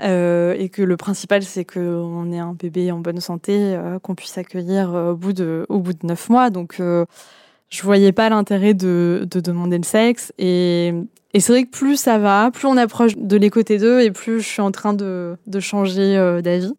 et 0.00 0.70
que 0.72 0.82
le 0.82 0.96
principal, 0.96 1.42
c'est 1.42 1.64
qu'on 1.64 2.32
ait 2.32 2.38
un 2.38 2.54
bébé 2.54 2.90
en 2.90 3.00
bonne 3.00 3.20
santé, 3.20 3.78
qu'on 4.02 4.14
puisse 4.14 4.38
accueillir 4.38 4.94
au 4.94 5.14
bout 5.14 5.34
de 5.34 5.66
au 5.68 5.80
bout 5.80 5.92
de 5.92 6.06
neuf 6.06 6.30
mois. 6.30 6.48
Donc, 6.48 6.76
je 6.78 7.82
voyais 7.82 8.12
pas 8.12 8.30
l'intérêt 8.30 8.72
de, 8.72 9.26
de 9.30 9.40
demander 9.40 9.76
le 9.76 9.84
sexe. 9.84 10.32
Et 10.38 10.94
et 11.34 11.40
c'est 11.40 11.52
vrai 11.52 11.64
que 11.64 11.70
plus 11.70 11.96
ça 11.96 12.16
va, 12.18 12.52
plus 12.52 12.68
on 12.68 12.76
approche 12.76 13.16
de 13.16 13.36
l'écoté 13.36 13.78
2 13.78 14.02
et 14.02 14.12
plus 14.12 14.40
je 14.40 14.46
suis 14.46 14.62
en 14.62 14.70
train 14.70 14.94
de, 14.94 15.36
de 15.48 15.60
changer 15.60 16.16
euh, 16.16 16.40
d'avis. 16.40 16.74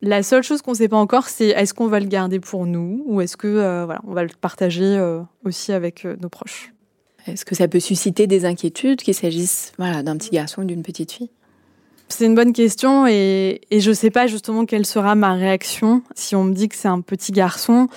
La 0.00 0.22
seule 0.22 0.44
chose 0.44 0.62
qu'on 0.62 0.70
ne 0.70 0.76
sait 0.76 0.88
pas 0.88 0.96
encore, 0.96 1.28
c'est 1.28 1.48
est-ce 1.48 1.74
qu'on 1.74 1.88
va 1.88 1.98
le 1.98 2.06
garder 2.06 2.38
pour 2.38 2.64
nous 2.64 3.02
ou 3.06 3.20
est-ce 3.20 3.36
que 3.36 3.48
euh, 3.48 3.84
voilà, 3.84 4.00
on 4.06 4.14
va 4.14 4.22
le 4.22 4.30
partager 4.40 4.84
euh, 4.84 5.20
aussi 5.44 5.72
avec 5.72 6.04
nos 6.04 6.28
proches. 6.28 6.72
Est-ce 7.26 7.44
que 7.44 7.54
ça 7.54 7.68
peut 7.68 7.80
susciter 7.80 8.26
des 8.26 8.44
inquiétudes 8.44 9.00
qu'il 9.02 9.14
s'agisse 9.14 9.72
voilà, 9.78 10.02
d'un 10.02 10.16
petit 10.16 10.30
garçon 10.30 10.62
ou 10.62 10.64
d'une 10.64 10.82
petite 10.82 11.12
fille? 11.12 11.30
C'est 12.08 12.26
une 12.26 12.34
bonne 12.34 12.52
question 12.52 13.06
et, 13.06 13.60
je 13.70 13.88
ne 13.88 13.94
sais 13.94 14.10
pas 14.10 14.26
justement 14.26 14.66
quelle 14.66 14.84
sera 14.84 15.14
ma 15.14 15.32
réaction 15.32 16.02
si 16.14 16.36
on 16.36 16.44
me 16.44 16.52
dit 16.52 16.68
que 16.68 16.76
c'est 16.76 16.88
un 16.88 17.00
petit 17.00 17.32
garçon. 17.32 17.88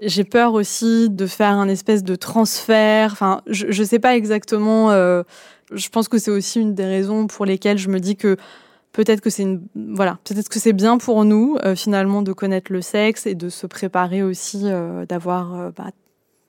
J'ai 0.00 0.24
peur 0.24 0.54
aussi 0.54 1.10
de 1.10 1.26
faire 1.26 1.52
un 1.52 1.68
espèce 1.68 2.04
de 2.04 2.14
transfert. 2.14 3.10
Enfin, 3.12 3.42
je 3.48 3.66
ne 3.66 3.86
sais 3.86 3.98
pas 3.98 4.16
exactement. 4.16 4.92
Euh, 4.92 5.24
je 5.72 5.88
pense 5.88 6.08
que 6.08 6.18
c'est 6.18 6.30
aussi 6.30 6.60
une 6.60 6.74
des 6.74 6.84
raisons 6.84 7.26
pour 7.26 7.44
lesquelles 7.44 7.78
je 7.78 7.88
me 7.88 7.98
dis 7.98 8.16
que 8.16 8.36
peut-être 8.92 9.20
que 9.20 9.30
c'est 9.30 9.46
voilà 9.74 10.18
peut-être 10.24 10.48
que 10.48 10.58
c'est 10.58 10.72
bien 10.72 10.98
pour 10.98 11.24
nous 11.24 11.56
euh, 11.64 11.74
finalement 11.74 12.22
de 12.22 12.32
connaître 12.32 12.72
le 12.72 12.82
sexe 12.82 13.26
et 13.26 13.34
de 13.34 13.48
se 13.48 13.66
préparer 13.66 14.22
aussi 14.22 14.62
euh, 14.64 15.06
d'avoir 15.06 15.72
bah, 15.72 15.90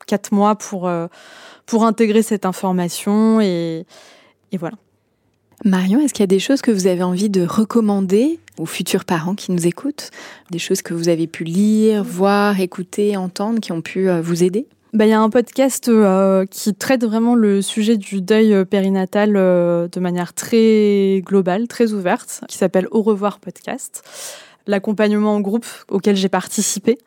quatre 0.05 0.31
mois 0.33 0.55
pour 0.55 0.91
pour 1.65 1.85
intégrer 1.85 2.21
cette 2.21 2.45
information 2.45 3.39
et, 3.39 3.85
et 4.51 4.57
voilà. 4.57 4.77
Marion, 5.63 5.99
est-ce 5.99 6.13
qu'il 6.13 6.23
y 6.23 6.23
a 6.23 6.27
des 6.27 6.39
choses 6.39 6.61
que 6.61 6.71
vous 6.71 6.87
avez 6.87 7.03
envie 7.03 7.29
de 7.29 7.45
recommander 7.45 8.39
aux 8.57 8.65
futurs 8.65 9.05
parents 9.05 9.35
qui 9.35 9.51
nous 9.51 9.67
écoutent? 9.67 10.09
Des 10.49 10.57
choses 10.57 10.81
que 10.81 10.95
vous 10.95 11.07
avez 11.07 11.27
pu 11.27 11.43
lire, 11.43 12.03
voir, 12.03 12.59
écouter, 12.59 13.15
entendre, 13.15 13.59
qui 13.59 13.71
ont 13.71 13.81
pu 13.81 14.09
euh, 14.09 14.21
vous 14.21 14.43
aider? 14.43 14.65
Bah, 14.93 15.05
il 15.05 15.09
y 15.09 15.13
a 15.13 15.21
un 15.21 15.29
podcast 15.29 15.87
euh, 15.87 16.45
qui 16.47 16.73
traite 16.73 17.05
vraiment 17.05 17.35
le 17.35 17.61
sujet 17.61 17.95
du 17.95 18.21
deuil 18.21 18.53
euh, 18.53 18.65
périnatal 18.65 19.33
de 19.33 19.99
manière 19.99 20.33
très 20.33 21.21
globale, 21.23 21.67
très 21.67 21.93
ouverte, 21.93 22.41
qui 22.47 22.57
s'appelle 22.57 22.87
Au 22.89 23.03
revoir 23.03 23.39
podcast. 23.39 24.03
L'accompagnement 24.65 25.35
en 25.35 25.41
groupe 25.41 25.67
auquel 25.89 26.15
j'ai 26.15 26.29
participé. 26.29 26.97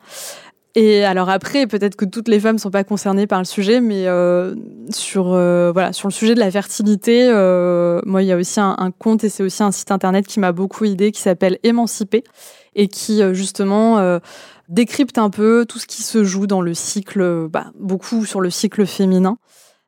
Et 0.77 1.05
alors 1.05 1.29
après, 1.29 1.67
peut-être 1.67 1.95
que 1.95 2.03
toutes 2.03 2.27
les 2.27 2.37
femmes 2.37 2.55
ne 2.55 2.59
sont 2.59 2.71
pas 2.71 2.83
concernées 2.83 3.27
par 3.27 3.39
le 3.39 3.45
sujet, 3.45 3.79
mais 3.79 4.07
euh, 4.07 4.53
sur 4.89 5.31
euh, 5.31 5.71
voilà 5.71 5.93
sur 5.93 6.09
le 6.09 6.13
sujet 6.13 6.35
de 6.35 6.39
la 6.39 6.51
fertilité, 6.51 7.29
euh, 7.29 8.01
moi 8.05 8.21
il 8.23 8.25
y 8.25 8.33
a 8.33 8.35
aussi 8.35 8.59
un, 8.59 8.75
un 8.77 8.91
compte 8.91 9.23
et 9.23 9.29
c'est 9.29 9.41
aussi 9.41 9.63
un 9.63 9.71
site 9.71 9.91
internet 9.91 10.27
qui 10.27 10.41
m'a 10.41 10.51
beaucoup 10.51 10.83
aidé, 10.83 11.13
qui 11.13 11.21
s'appelle 11.21 11.59
Émancipé 11.63 12.25
et 12.75 12.89
qui 12.89 13.21
justement 13.33 14.19
décrypte 14.67 15.17
un 15.17 15.29
peu 15.29 15.65
tout 15.65 15.79
ce 15.79 15.87
qui 15.87 16.03
se 16.03 16.25
joue 16.25 16.45
dans 16.45 16.59
le 16.59 16.73
cycle, 16.73 17.47
bah, 17.47 17.67
beaucoup 17.79 18.25
sur 18.25 18.41
le 18.41 18.49
cycle 18.49 18.85
féminin. 18.85 19.37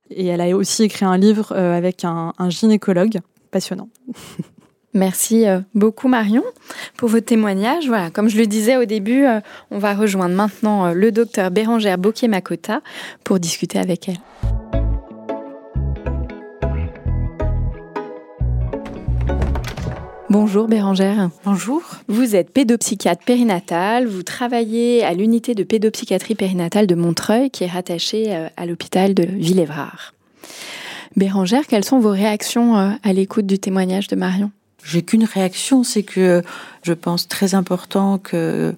Et 0.09 0.27
elle 0.27 0.39
a 0.39 0.55
aussi 0.55 0.83
écrit 0.83 1.03
un 1.03 1.17
livre 1.17 1.51
avec 1.53 2.05
un 2.05 2.31
gynécologue 2.47 3.19
passionnant. 3.51 3.89
Merci 4.97 5.47
euh, 5.47 5.59
beaucoup 5.75 6.07
Marion 6.07 6.43
pour 6.97 7.07
votre 7.07 7.27
témoignage. 7.27 7.87
Voilà, 7.87 8.09
comme 8.09 8.29
je 8.29 8.37
le 8.37 8.47
disais 8.47 8.77
au 8.77 8.85
début, 8.85 9.25
euh, 9.25 9.41
on 9.69 9.77
va 9.77 9.93
rejoindre 9.93 10.33
maintenant 10.33 10.87
euh, 10.87 10.93
le 10.93 11.11
docteur 11.11 11.51
Bérangère 11.51 11.99
Bocquier-Makota 11.99 12.81
pour 13.23 13.39
discuter 13.39 13.77
avec 13.77 14.09
elle. 14.09 14.17
Bonjour 20.31 20.67
Bérangère. 20.67 21.29
Bonjour. 21.45 21.83
Vous 22.07 22.35
êtes 22.35 22.51
pédopsychiatre 22.51 23.23
périnatale, 23.23 24.07
vous 24.07 24.23
travaillez 24.23 25.03
à 25.03 25.13
l'unité 25.13 25.53
de 25.53 25.63
pédopsychiatrie 25.63 26.33
périnatale 26.33 26.87
de 26.87 26.95
Montreuil 26.95 27.51
qui 27.51 27.65
est 27.65 27.67
rattachée 27.67 28.35
à 28.57 28.65
l'hôpital 28.65 29.13
de 29.13 29.23
Villévrard. 29.23 30.13
Bérangère, 31.15 31.67
quelles 31.67 31.85
sont 31.85 31.99
vos 31.99 32.11
réactions 32.11 32.75
à 32.75 33.13
l'écoute 33.13 33.45
du 33.45 33.57
témoignage 33.57 34.07
de 34.07 34.15
Marion? 34.15 34.51
J'ai 34.83 35.01
qu'une 35.01 35.25
réaction, 35.25 35.83
c'est 35.83 36.03
que 36.03 36.43
je 36.83 36.93
pense 36.93 37.27
très 37.27 37.55
important 37.55 38.17
que 38.17 38.75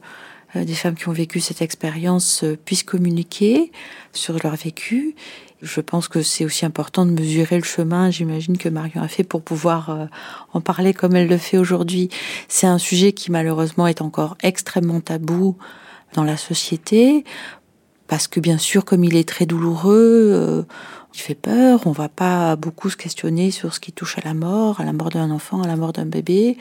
euh, 0.56 0.64
des 0.64 0.74
femmes 0.74 0.96
qui 0.96 1.08
ont 1.08 1.14
vécu 1.14 1.40
cette 1.40 1.62
expérience 1.62 2.44
euh, 2.44 2.58
puissent 2.58 2.84
communiquer 2.84 3.72
sur 4.14 4.40
leur 4.42 4.56
vécu. 4.56 5.16
Je 5.62 5.82
pense 5.82 6.08
que 6.08 6.24
c'est 6.24 6.46
aussi 6.46 6.66
important 6.66 7.06
de 7.06 7.12
mesurer 7.12 7.58
le 7.58 7.64
chemin, 7.64 8.10
j'imagine 8.10 8.58
que 8.58 8.70
Marion 8.70 9.04
a 9.04 9.08
fait 9.08 9.24
pour 9.24 9.44
pouvoir 9.44 9.90
euh, 9.90 10.06
en 10.54 10.62
parler 10.62 10.94
comme 10.94 11.16
elle 11.16 11.28
le 11.28 11.38
fait 11.38 11.58
aujourd'hui. 11.58 12.10
C'est 12.48 12.66
un 12.66 12.80
sujet 12.80 13.12
qui 13.12 13.30
malheureusement 13.30 13.86
est 13.86 14.02
encore 14.02 14.38
extrêmement 14.42 15.02
tabou 15.02 15.56
dans 16.14 16.24
la 16.24 16.38
société, 16.38 17.24
parce 18.08 18.28
que 18.28 18.40
bien 18.40 18.58
sûr, 18.58 18.86
comme 18.86 19.04
il 19.04 19.16
est 19.16 19.28
très 19.28 19.46
douloureux, 19.46 20.66
qui 21.12 21.22
fait 21.22 21.36
peur. 21.36 21.82
On 21.86 21.92
va 21.92 22.10
pas 22.10 22.56
beaucoup 22.56 22.90
se 22.90 22.98
questionner 22.98 23.52
sur 23.52 23.74
ce 23.74 23.80
qui 23.80 23.92
touche 23.92 24.18
à 24.18 24.22
la 24.24 24.34
mort, 24.34 24.80
à 24.80 24.86
la 24.86 24.94
mort 24.94 25.10
d'un 25.10 25.32
enfant, 25.32 25.62
à 25.64 25.68
la 25.68 25.76
mort 25.76 25.94
d'un 25.94 26.06
bébé. 26.06 26.58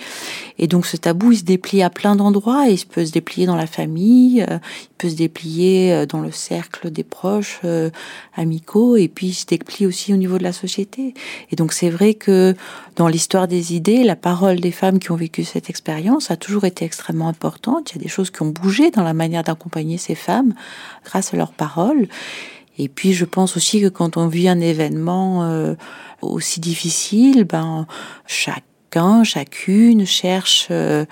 Et 0.58 0.66
donc 0.66 0.86
ce 0.86 0.96
tabou, 0.96 1.32
il 1.32 1.38
se 1.38 1.44
déplie 1.44 1.82
à 1.82 1.90
plein 1.90 2.16
d'endroits. 2.16 2.66
Il 2.68 2.78
peut 2.86 3.04
se 3.04 3.12
déplier 3.12 3.46
dans 3.46 3.56
la 3.56 3.66
famille, 3.66 4.42
euh, 4.48 4.58
il 4.82 4.94
peut 4.96 5.08
se 5.10 5.16
déplier 5.16 5.92
euh, 5.92 6.06
dans 6.06 6.20
le 6.20 6.32
cercle 6.32 6.90
des 6.90 7.04
proches, 7.04 7.60
euh, 7.64 7.90
amicaux, 8.36 8.96
et 8.96 9.08
puis 9.08 9.28
il 9.28 9.34
se 9.34 9.46
déplie 9.46 9.86
aussi 9.86 10.14
au 10.14 10.16
niveau 10.16 10.38
de 10.38 10.44
la 10.44 10.52
société. 10.52 11.14
Et 11.50 11.56
donc 11.56 11.72
c'est 11.72 11.90
vrai 11.90 12.14
que 12.14 12.54
dans 12.96 13.08
l'histoire 13.08 13.48
des 13.48 13.74
idées, 13.74 14.02
la 14.02 14.16
parole 14.16 14.60
des 14.60 14.72
femmes 14.72 14.98
qui 14.98 15.12
ont 15.12 15.16
vécu 15.16 15.44
cette 15.44 15.70
expérience 15.70 16.30
a 16.30 16.36
toujours 16.36 16.64
été 16.64 16.84
extrêmement 16.84 17.28
importante. 17.28 17.92
Il 17.92 17.98
y 17.98 18.00
a 18.00 18.02
des 18.02 18.08
choses 18.08 18.30
qui 18.30 18.42
ont 18.42 18.50
bougé 18.50 18.90
dans 18.90 19.02
la 19.02 19.14
manière 19.14 19.42
d'accompagner 19.42 19.98
ces 19.98 20.14
femmes 20.14 20.54
grâce 21.04 21.34
à 21.34 21.36
leurs 21.36 21.52
paroles. 21.52 22.08
Et 22.78 22.88
puis 22.88 23.12
je 23.12 23.24
pense 23.24 23.56
aussi 23.56 23.80
que 23.80 23.88
quand 23.88 24.16
on 24.16 24.28
vit 24.28 24.48
un 24.48 24.60
événement 24.60 25.44
euh, 25.44 25.74
aussi 26.22 26.60
difficile, 26.60 27.44
ben 27.44 27.86
chacun, 28.26 29.24
chacune 29.24 30.06
cherche 30.06 30.68
euh, 30.70 31.04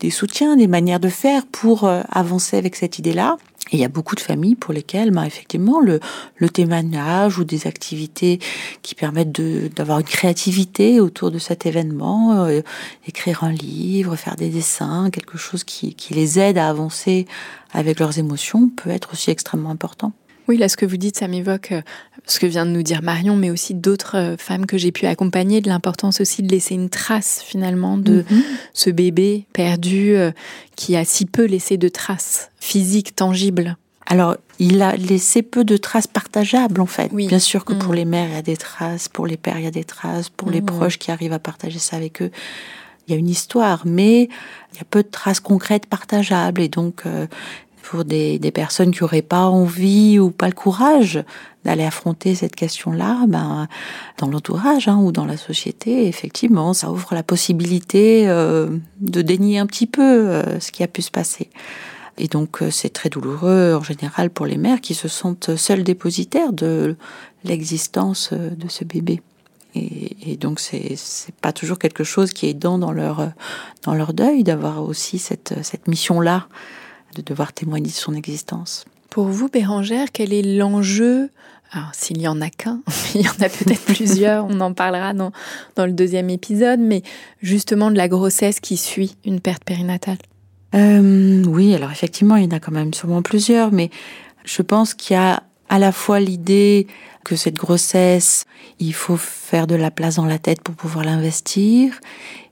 des 0.00 0.10
soutiens, 0.10 0.56
des 0.56 0.66
manières 0.66 1.00
de 1.00 1.08
faire 1.08 1.46
pour 1.46 1.84
euh, 1.84 2.02
avancer 2.10 2.56
avec 2.56 2.74
cette 2.74 2.98
idée-là. 2.98 3.36
Et 3.72 3.76
il 3.76 3.80
y 3.80 3.84
a 3.84 3.88
beaucoup 3.88 4.16
de 4.16 4.20
familles 4.20 4.56
pour 4.56 4.74
lesquelles, 4.74 5.12
ben, 5.12 5.22
effectivement, 5.22 5.80
le, 5.80 6.00
le 6.36 6.48
témoignage 6.48 7.38
ou 7.38 7.44
des 7.44 7.68
activités 7.68 8.40
qui 8.82 8.96
permettent 8.96 9.40
d'avoir 9.76 10.00
une 10.00 10.06
créativité 10.06 10.98
autour 10.98 11.30
de 11.30 11.38
cet 11.38 11.66
événement, 11.66 12.46
euh, 12.46 12.62
écrire 13.06 13.44
un 13.44 13.52
livre, 13.52 14.16
faire 14.16 14.34
des 14.34 14.48
dessins, 14.48 15.10
quelque 15.10 15.38
chose 15.38 15.62
qui, 15.62 15.94
qui 15.94 16.14
les 16.14 16.40
aide 16.40 16.58
à 16.58 16.68
avancer 16.68 17.26
avec 17.72 18.00
leurs 18.00 18.18
émotions, 18.18 18.68
peut 18.68 18.90
être 18.90 19.10
aussi 19.12 19.30
extrêmement 19.30 19.70
important. 19.70 20.12
Oui, 20.50 20.56
là, 20.56 20.68
ce 20.68 20.76
que 20.76 20.84
vous 20.84 20.96
dites, 20.96 21.16
ça 21.16 21.28
m'évoque 21.28 21.70
euh, 21.70 21.80
ce 22.26 22.40
que 22.40 22.46
vient 22.46 22.66
de 22.66 22.72
nous 22.72 22.82
dire 22.82 23.02
Marion, 23.02 23.36
mais 23.36 23.52
aussi 23.52 23.72
d'autres 23.72 24.16
euh, 24.16 24.36
femmes 24.36 24.66
que 24.66 24.78
j'ai 24.78 24.90
pu 24.90 25.06
accompagner, 25.06 25.60
de 25.60 25.68
l'importance 25.68 26.20
aussi 26.20 26.42
de 26.42 26.50
laisser 26.50 26.74
une 26.74 26.90
trace, 26.90 27.40
finalement, 27.46 27.96
de 27.96 28.24
mhm. 28.28 28.42
ce 28.74 28.90
bébé 28.90 29.46
perdu 29.52 30.16
euh, 30.16 30.32
qui 30.74 30.96
a 30.96 31.04
si 31.04 31.24
peu 31.24 31.44
laissé 31.44 31.76
de 31.76 31.86
traces 31.88 32.50
physiques, 32.58 33.14
tangibles. 33.14 33.76
Alors, 34.06 34.38
il 34.58 34.82
a 34.82 34.96
laissé 34.96 35.42
peu 35.42 35.62
de 35.62 35.76
traces 35.76 36.08
partageables, 36.08 36.80
en 36.80 36.86
fait. 36.86 37.10
Oui. 37.12 37.28
Bien 37.28 37.38
sûr 37.38 37.64
que 37.64 37.72
pour 37.72 37.90
mhm. 37.90 37.96
les 37.98 38.04
mères, 38.04 38.28
il 38.30 38.34
y 38.34 38.38
a 38.38 38.42
des 38.42 38.56
traces, 38.56 39.08
pour 39.08 39.28
les 39.28 39.36
pères, 39.36 39.58
il 39.60 39.64
y 39.66 39.68
a 39.68 39.70
des 39.70 39.84
traces, 39.84 40.30
pour 40.30 40.50
les 40.50 40.62
mhm. 40.62 40.66
proches 40.66 40.98
qui 40.98 41.12
arrivent 41.12 41.32
à 41.32 41.38
partager 41.38 41.78
ça 41.78 41.94
avec 41.94 42.22
eux, 42.22 42.32
il 43.06 43.12
y 43.12 43.14
a 43.14 43.18
une 43.20 43.28
histoire, 43.28 43.82
mais 43.84 44.24
il 44.72 44.78
y 44.78 44.80
a 44.80 44.84
peu 44.90 45.04
de 45.04 45.08
traces 45.08 45.38
concrètes 45.38 45.86
partageables. 45.86 46.60
Et 46.60 46.68
donc, 46.68 47.04
pour 47.82 48.04
des, 48.04 48.38
personnes 48.52 48.92
qui 48.92 49.02
n'auraient 49.02 49.22
pas 49.22 49.46
envie 49.46 50.18
ou 50.18 50.30
pas 50.30 50.46
le 50.46 50.54
courage 50.54 51.22
d'aller 51.64 51.84
affronter 51.84 52.34
cette 52.34 52.56
question-là, 52.56 53.24
ben, 53.28 53.68
dans 54.18 54.28
l'entourage 54.28 54.88
hein, 54.88 54.96
ou 54.96 55.12
dans 55.12 55.26
la 55.26 55.36
société, 55.36 56.06
effectivement, 56.06 56.72
ça 56.72 56.90
ouvre 56.90 57.14
la 57.14 57.22
possibilité 57.22 58.28
euh, 58.28 58.68
de 59.00 59.22
dénier 59.22 59.58
un 59.58 59.66
petit 59.66 59.86
peu 59.86 60.02
euh, 60.02 60.60
ce 60.60 60.72
qui 60.72 60.82
a 60.82 60.88
pu 60.88 61.02
se 61.02 61.10
passer. 61.10 61.50
Et 62.18 62.28
donc 62.28 62.62
euh, 62.62 62.70
c'est 62.70 62.90
très 62.90 63.08
douloureux 63.08 63.74
en 63.74 63.82
général 63.82 64.30
pour 64.30 64.46
les 64.46 64.56
mères 64.56 64.80
qui 64.80 64.94
se 64.94 65.08
sentent 65.08 65.56
seules 65.56 65.84
dépositaires 65.84 66.52
de 66.52 66.96
l'existence 67.44 68.32
de 68.32 68.68
ce 68.68 68.84
bébé. 68.84 69.22
Et, 69.74 70.32
et 70.32 70.36
donc 70.36 70.60
c'est 70.60 70.96
pas 71.40 71.52
toujours 71.52 71.78
quelque 71.78 72.04
chose 72.04 72.32
qui 72.32 72.46
est 72.46 72.50
aidant 72.50 72.76
dans 72.76 72.90
leur 72.90 73.30
dans 73.84 73.94
leur 73.94 74.12
deuil 74.12 74.42
d'avoir 74.42 74.82
aussi 74.82 75.18
cette 75.18 75.54
cette 75.62 75.86
mission 75.86 76.20
là 76.20 76.48
de 77.14 77.22
devoir 77.22 77.52
témoigner 77.52 77.90
de 77.90 77.94
son 77.94 78.14
existence. 78.14 78.84
Pour 79.10 79.26
vous, 79.26 79.48
Bérangère, 79.48 80.08
quel 80.12 80.32
est 80.32 80.42
l'enjeu? 80.42 81.30
Alors, 81.72 81.90
s'il 81.92 82.20
y 82.20 82.28
en 82.28 82.40
a 82.40 82.50
qu'un, 82.50 82.80
il 83.14 83.22
y 83.22 83.28
en 83.28 83.44
a 83.44 83.48
peut-être 83.48 83.84
plusieurs, 83.84 84.46
on 84.46 84.60
en 84.60 84.72
parlera 84.72 85.12
dans, 85.12 85.32
dans 85.76 85.86
le 85.86 85.92
deuxième 85.92 86.30
épisode, 86.30 86.80
mais 86.80 87.02
justement 87.42 87.90
de 87.90 87.96
la 87.96 88.08
grossesse 88.08 88.60
qui 88.60 88.76
suit 88.76 89.16
une 89.24 89.40
perte 89.40 89.64
périnatale. 89.64 90.18
Euh, 90.74 91.44
oui, 91.46 91.74
alors 91.74 91.90
effectivement, 91.90 92.36
il 92.36 92.44
y 92.44 92.46
en 92.46 92.56
a 92.56 92.60
quand 92.60 92.72
même 92.72 92.94
sûrement 92.94 93.22
plusieurs, 93.22 93.72
mais 93.72 93.90
je 94.44 94.62
pense 94.62 94.94
qu'il 94.94 95.14
y 95.14 95.18
a 95.18 95.42
à 95.68 95.78
la 95.78 95.92
fois 95.92 96.20
l'idée 96.20 96.86
que 97.24 97.36
cette 97.36 97.54
grossesse, 97.54 98.44
il 98.78 98.94
faut 98.94 99.16
faire 99.16 99.66
de 99.66 99.74
la 99.74 99.90
place 99.90 100.16
dans 100.16 100.26
la 100.26 100.38
tête 100.38 100.62
pour 100.62 100.74
pouvoir 100.74 101.04
l'investir, 101.04 102.00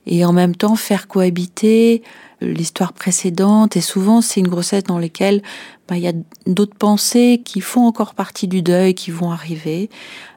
et 0.09 0.25
en 0.25 0.33
même 0.33 0.55
temps 0.55 0.75
faire 0.75 1.07
cohabiter 1.07 2.03
l'histoire 2.41 2.91
précédente. 2.91 3.77
Et 3.77 3.81
souvent 3.81 4.21
c'est 4.21 4.41
une 4.41 4.49
grossesse 4.49 4.83
dans 4.83 4.99
laquelle 4.99 5.41
bah, 5.87 5.95
il 5.95 6.03
y 6.03 6.07
a 6.07 6.13
d'autres 6.45 6.75
pensées 6.75 7.41
qui 7.45 7.61
font 7.61 7.85
encore 7.85 8.15
partie 8.15 8.47
du 8.47 8.61
deuil 8.61 8.95
qui 8.95 9.11
vont 9.11 9.31
arriver. 9.31 9.89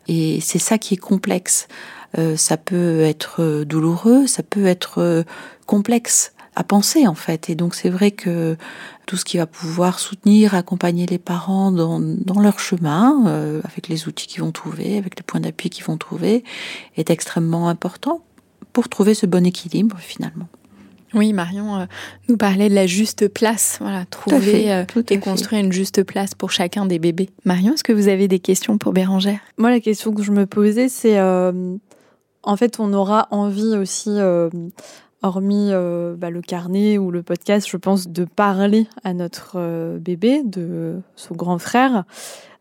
Et 0.06 0.40
c'est 0.40 0.60
ça 0.60 0.78
qui 0.78 0.94
est 0.94 0.98
complexe. 0.98 1.66
Euh, 2.18 2.36
ça 2.36 2.56
peut 2.56 3.00
être 3.00 3.64
douloureux, 3.64 4.26
ça 4.26 4.42
peut 4.42 4.66
être 4.66 5.24
complexe 5.66 6.32
à 6.54 6.64
penser 6.64 7.06
en 7.06 7.14
fait. 7.14 7.48
Et 7.50 7.54
donc 7.54 7.74
c'est 7.74 7.88
vrai 7.88 8.10
que 8.10 8.56
tout 9.06 9.16
ce 9.16 9.24
qui 9.24 9.38
va 9.38 9.46
pouvoir 9.46 9.98
soutenir, 9.98 10.54
accompagner 10.54 11.06
les 11.06 11.18
parents 11.18 11.72
dans, 11.72 11.98
dans 12.00 12.40
leur 12.40 12.58
chemin, 12.58 13.24
euh, 13.26 13.60
avec 13.64 13.88
les 13.88 14.06
outils 14.06 14.26
qu'ils 14.26 14.42
vont 14.42 14.52
trouver, 14.52 14.98
avec 14.98 15.18
les 15.18 15.22
points 15.22 15.40
d'appui 15.40 15.70
qu'ils 15.70 15.84
vont 15.84 15.96
trouver, 15.96 16.44
est 16.96 17.10
extrêmement 17.10 17.68
important 17.68 18.22
pour 18.72 18.88
trouver 18.88 19.14
ce 19.14 19.26
bon 19.26 19.46
équilibre 19.46 19.96
finalement. 19.98 20.48
Oui, 21.14 21.32
Marion 21.32 21.76
euh, 21.76 21.84
nous 22.28 22.36
parlait 22.36 22.68
de 22.68 22.74
la 22.74 22.86
juste 22.86 23.28
place, 23.28 23.78
voilà, 23.80 24.04
trouver 24.06 24.72
euh, 24.72 24.84
et 25.10 25.18
construire 25.18 25.62
une 25.62 25.72
juste 25.72 26.04
place 26.04 26.34
pour 26.34 26.50
chacun 26.50 26.86
des 26.86 26.98
bébés. 26.98 27.28
Marion, 27.44 27.74
est-ce 27.74 27.84
que 27.84 27.92
vous 27.92 28.08
avez 28.08 28.28
des 28.28 28.38
questions 28.38 28.78
pour 28.78 28.92
Bérangère? 28.92 29.40
Moi, 29.58 29.70
la 29.70 29.80
question 29.80 30.12
que 30.12 30.22
je 30.22 30.32
me 30.32 30.46
posais, 30.46 30.88
c'est 30.88 31.18
euh, 31.18 31.76
en 32.42 32.56
fait, 32.56 32.80
on 32.80 32.92
aura 32.92 33.28
envie 33.30 33.76
aussi, 33.76 34.10
hormis 35.22 35.70
bah, 36.16 36.30
le 36.30 36.40
carnet 36.40 36.98
ou 36.98 37.10
le 37.10 37.22
podcast, 37.22 37.68
je 37.70 37.76
pense, 37.76 38.08
de 38.08 38.24
parler 38.24 38.88
à 39.04 39.12
notre 39.12 39.98
bébé, 39.98 40.42
de 40.44 40.96
son 41.14 41.34
grand 41.34 41.58
frère. 41.58 42.04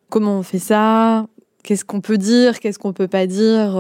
Comment 0.10 0.38
on 0.38 0.44
fait 0.44 0.60
ça? 0.60 1.26
Qu'est-ce 1.64 1.86
qu'on 1.86 2.02
peut 2.02 2.18
dire? 2.18 2.60
Qu'est-ce 2.60 2.78
qu'on 2.78 2.94
peut 2.94 3.08
pas 3.08 3.26
dire? 3.26 3.76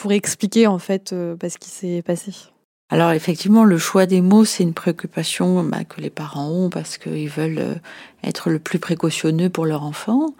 Pour 0.00 0.12
expliquer 0.12 0.66
en 0.66 0.78
fait 0.78 1.14
bah, 1.14 1.48
ce 1.48 1.58
qui 1.58 1.70
s'est 1.70 2.02
passé 2.02 2.32
alors 2.90 3.12
effectivement, 3.12 3.64
le 3.64 3.78
choix 3.78 4.06
des 4.06 4.20
mots, 4.20 4.44
c'est 4.44 4.62
une 4.62 4.74
préoccupation 4.74 5.64
bah, 5.64 5.84
que 5.84 6.00
les 6.00 6.10
parents 6.10 6.48
ont 6.48 6.70
parce 6.70 6.98
qu'ils 6.98 7.28
veulent 7.28 7.58
euh, 7.58 7.74
être 8.22 8.50
le 8.50 8.58
plus 8.58 8.78
précautionneux 8.78 9.48
pour 9.48 9.64
leur 9.64 9.82
enfant. 9.82 10.34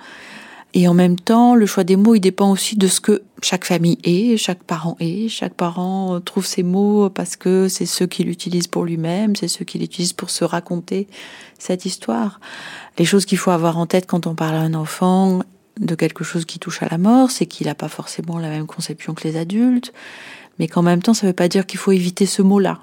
Et 0.75 0.89
en 0.89 0.95
même 0.95 1.17
temps, 1.17 1.55
le 1.55 1.67
choix 1.67 1.85
des 1.85 1.97
mots, 1.97 2.17
il 2.17 2.21
dépend 2.21 2.51
aussi 2.51 2.77
de 2.77 2.89
ce 2.89 3.01
que 3.01 3.23
chaque 3.43 3.65
famille 3.65 3.99
est, 4.03 4.37
chaque 4.37 4.65
parent 4.65 4.97
est. 4.99 5.29
Chaque 5.29 5.55
parent 5.55 6.21
trouve 6.21 6.45
ses 6.45 6.65
mots 6.65 7.09
parce 7.11 7.37
que 7.37 7.69
c'est 7.69 7.87
ceux 7.87 8.07
qu'il 8.07 8.29
utilise 8.29 8.67
pour 8.67 8.85
lui-même, 8.85 9.37
c'est 9.37 9.47
ceux 9.47 9.65
qu'il 9.65 9.83
utilise 9.85 10.13
pour 10.13 10.31
se 10.31 10.45
raconter 10.45 11.07
cette 11.61 11.87
histoire. 11.87 12.41
Les 12.99 13.05
choses 13.05 13.25
qu'il 13.25 13.39
faut 13.39 13.53
avoir 13.53 13.79
en 13.79 13.87
tête 13.87 14.07
quand 14.07 14.27
on 14.27 14.35
parle 14.35 14.57
à 14.57 14.61
un 14.61 14.75
enfant 14.75 15.43
de 15.81 15.95
quelque 15.95 16.25
chose 16.25 16.45
qui 16.45 16.59
touche 16.59 16.83
à 16.83 16.89
la 16.89 16.99
mort, 16.99 17.31
c'est 17.31 17.47
qu'il 17.47 17.67
n'a 17.67 17.75
pas 17.75 17.89
forcément 17.89 18.39
la 18.39 18.49
même 18.49 18.67
conception 18.67 19.15
que 19.15 19.27
les 19.27 19.37
adultes 19.37 19.93
mais 20.59 20.69
qu'en 20.69 20.83
même 20.83 21.03
temps, 21.03 21.15
ça 21.15 21.27
ne 21.27 21.31
veut 21.31 21.37
pas 21.37 21.49
dire 21.49 21.67
qu'il 21.67 21.79
faut 21.79 21.93
éviter 21.93 22.27
ce 22.27 22.43
mot-là, 22.43 22.81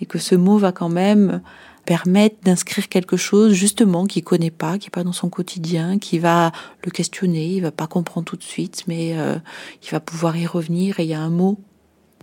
et 0.00 0.06
que 0.06 0.18
ce 0.18 0.34
mot 0.34 0.58
va 0.58 0.72
quand 0.72 0.88
même 0.88 1.40
permettre 1.86 2.36
d'inscrire 2.42 2.88
quelque 2.88 3.16
chose 3.16 3.52
justement 3.52 4.06
qu'il 4.06 4.24
connaît 4.24 4.50
pas, 4.50 4.78
qui 4.78 4.86
est 4.86 4.90
pas 4.90 5.04
dans 5.04 5.12
son 5.12 5.28
quotidien, 5.28 5.98
qui 5.98 6.18
va 6.18 6.50
le 6.82 6.90
questionner, 6.90 7.46
il 7.48 7.60
va 7.60 7.70
pas 7.70 7.86
comprendre 7.86 8.24
tout 8.24 8.36
de 8.36 8.42
suite, 8.42 8.84
mais 8.88 9.18
euh, 9.18 9.36
il 9.82 9.90
va 9.90 10.00
pouvoir 10.00 10.36
y 10.36 10.46
revenir 10.46 10.98
et 10.98 11.04
il 11.04 11.10
y 11.10 11.14
a 11.14 11.20
un 11.20 11.30
mot 11.30 11.58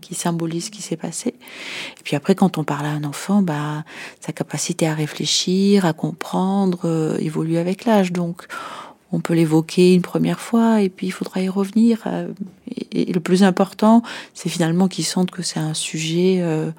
qui 0.01 0.15
symbolise 0.15 0.65
ce 0.65 0.71
qui 0.71 0.81
s'est 0.81 0.97
passé. 0.97 1.35
Et 1.99 2.03
puis 2.03 2.15
après, 2.15 2.33
quand 2.33 2.57
on 2.57 2.63
parle 2.63 2.87
à 2.87 2.89
un 2.89 3.03
enfant, 3.03 3.43
bah, 3.43 3.85
sa 4.19 4.31
capacité 4.31 4.87
à 4.87 4.95
réfléchir, 4.95 5.85
à 5.85 5.93
comprendre, 5.93 6.79
euh, 6.85 7.17
évolue 7.19 7.57
avec 7.57 7.85
l'âge. 7.85 8.11
Donc, 8.11 8.47
on 9.11 9.19
peut 9.19 9.33
l'évoquer 9.33 9.93
une 9.93 10.01
première 10.01 10.39
fois 10.39 10.81
et 10.81 10.89
puis 10.89 11.07
il 11.07 11.11
faudra 11.11 11.41
y 11.41 11.49
revenir. 11.49 12.03
Euh, 12.05 12.29
et, 12.91 13.11
le 13.11 13.19
plus 13.19 13.43
important, 13.43 14.03
c'est 14.33 14.49
finalement 14.49 14.87
qu'ils 14.87 15.05
sentent 15.05 15.31
que 15.31 15.41
c'est 15.41 15.59
un 15.59 15.73
sujet 15.73 16.37
euh, 16.41 16.71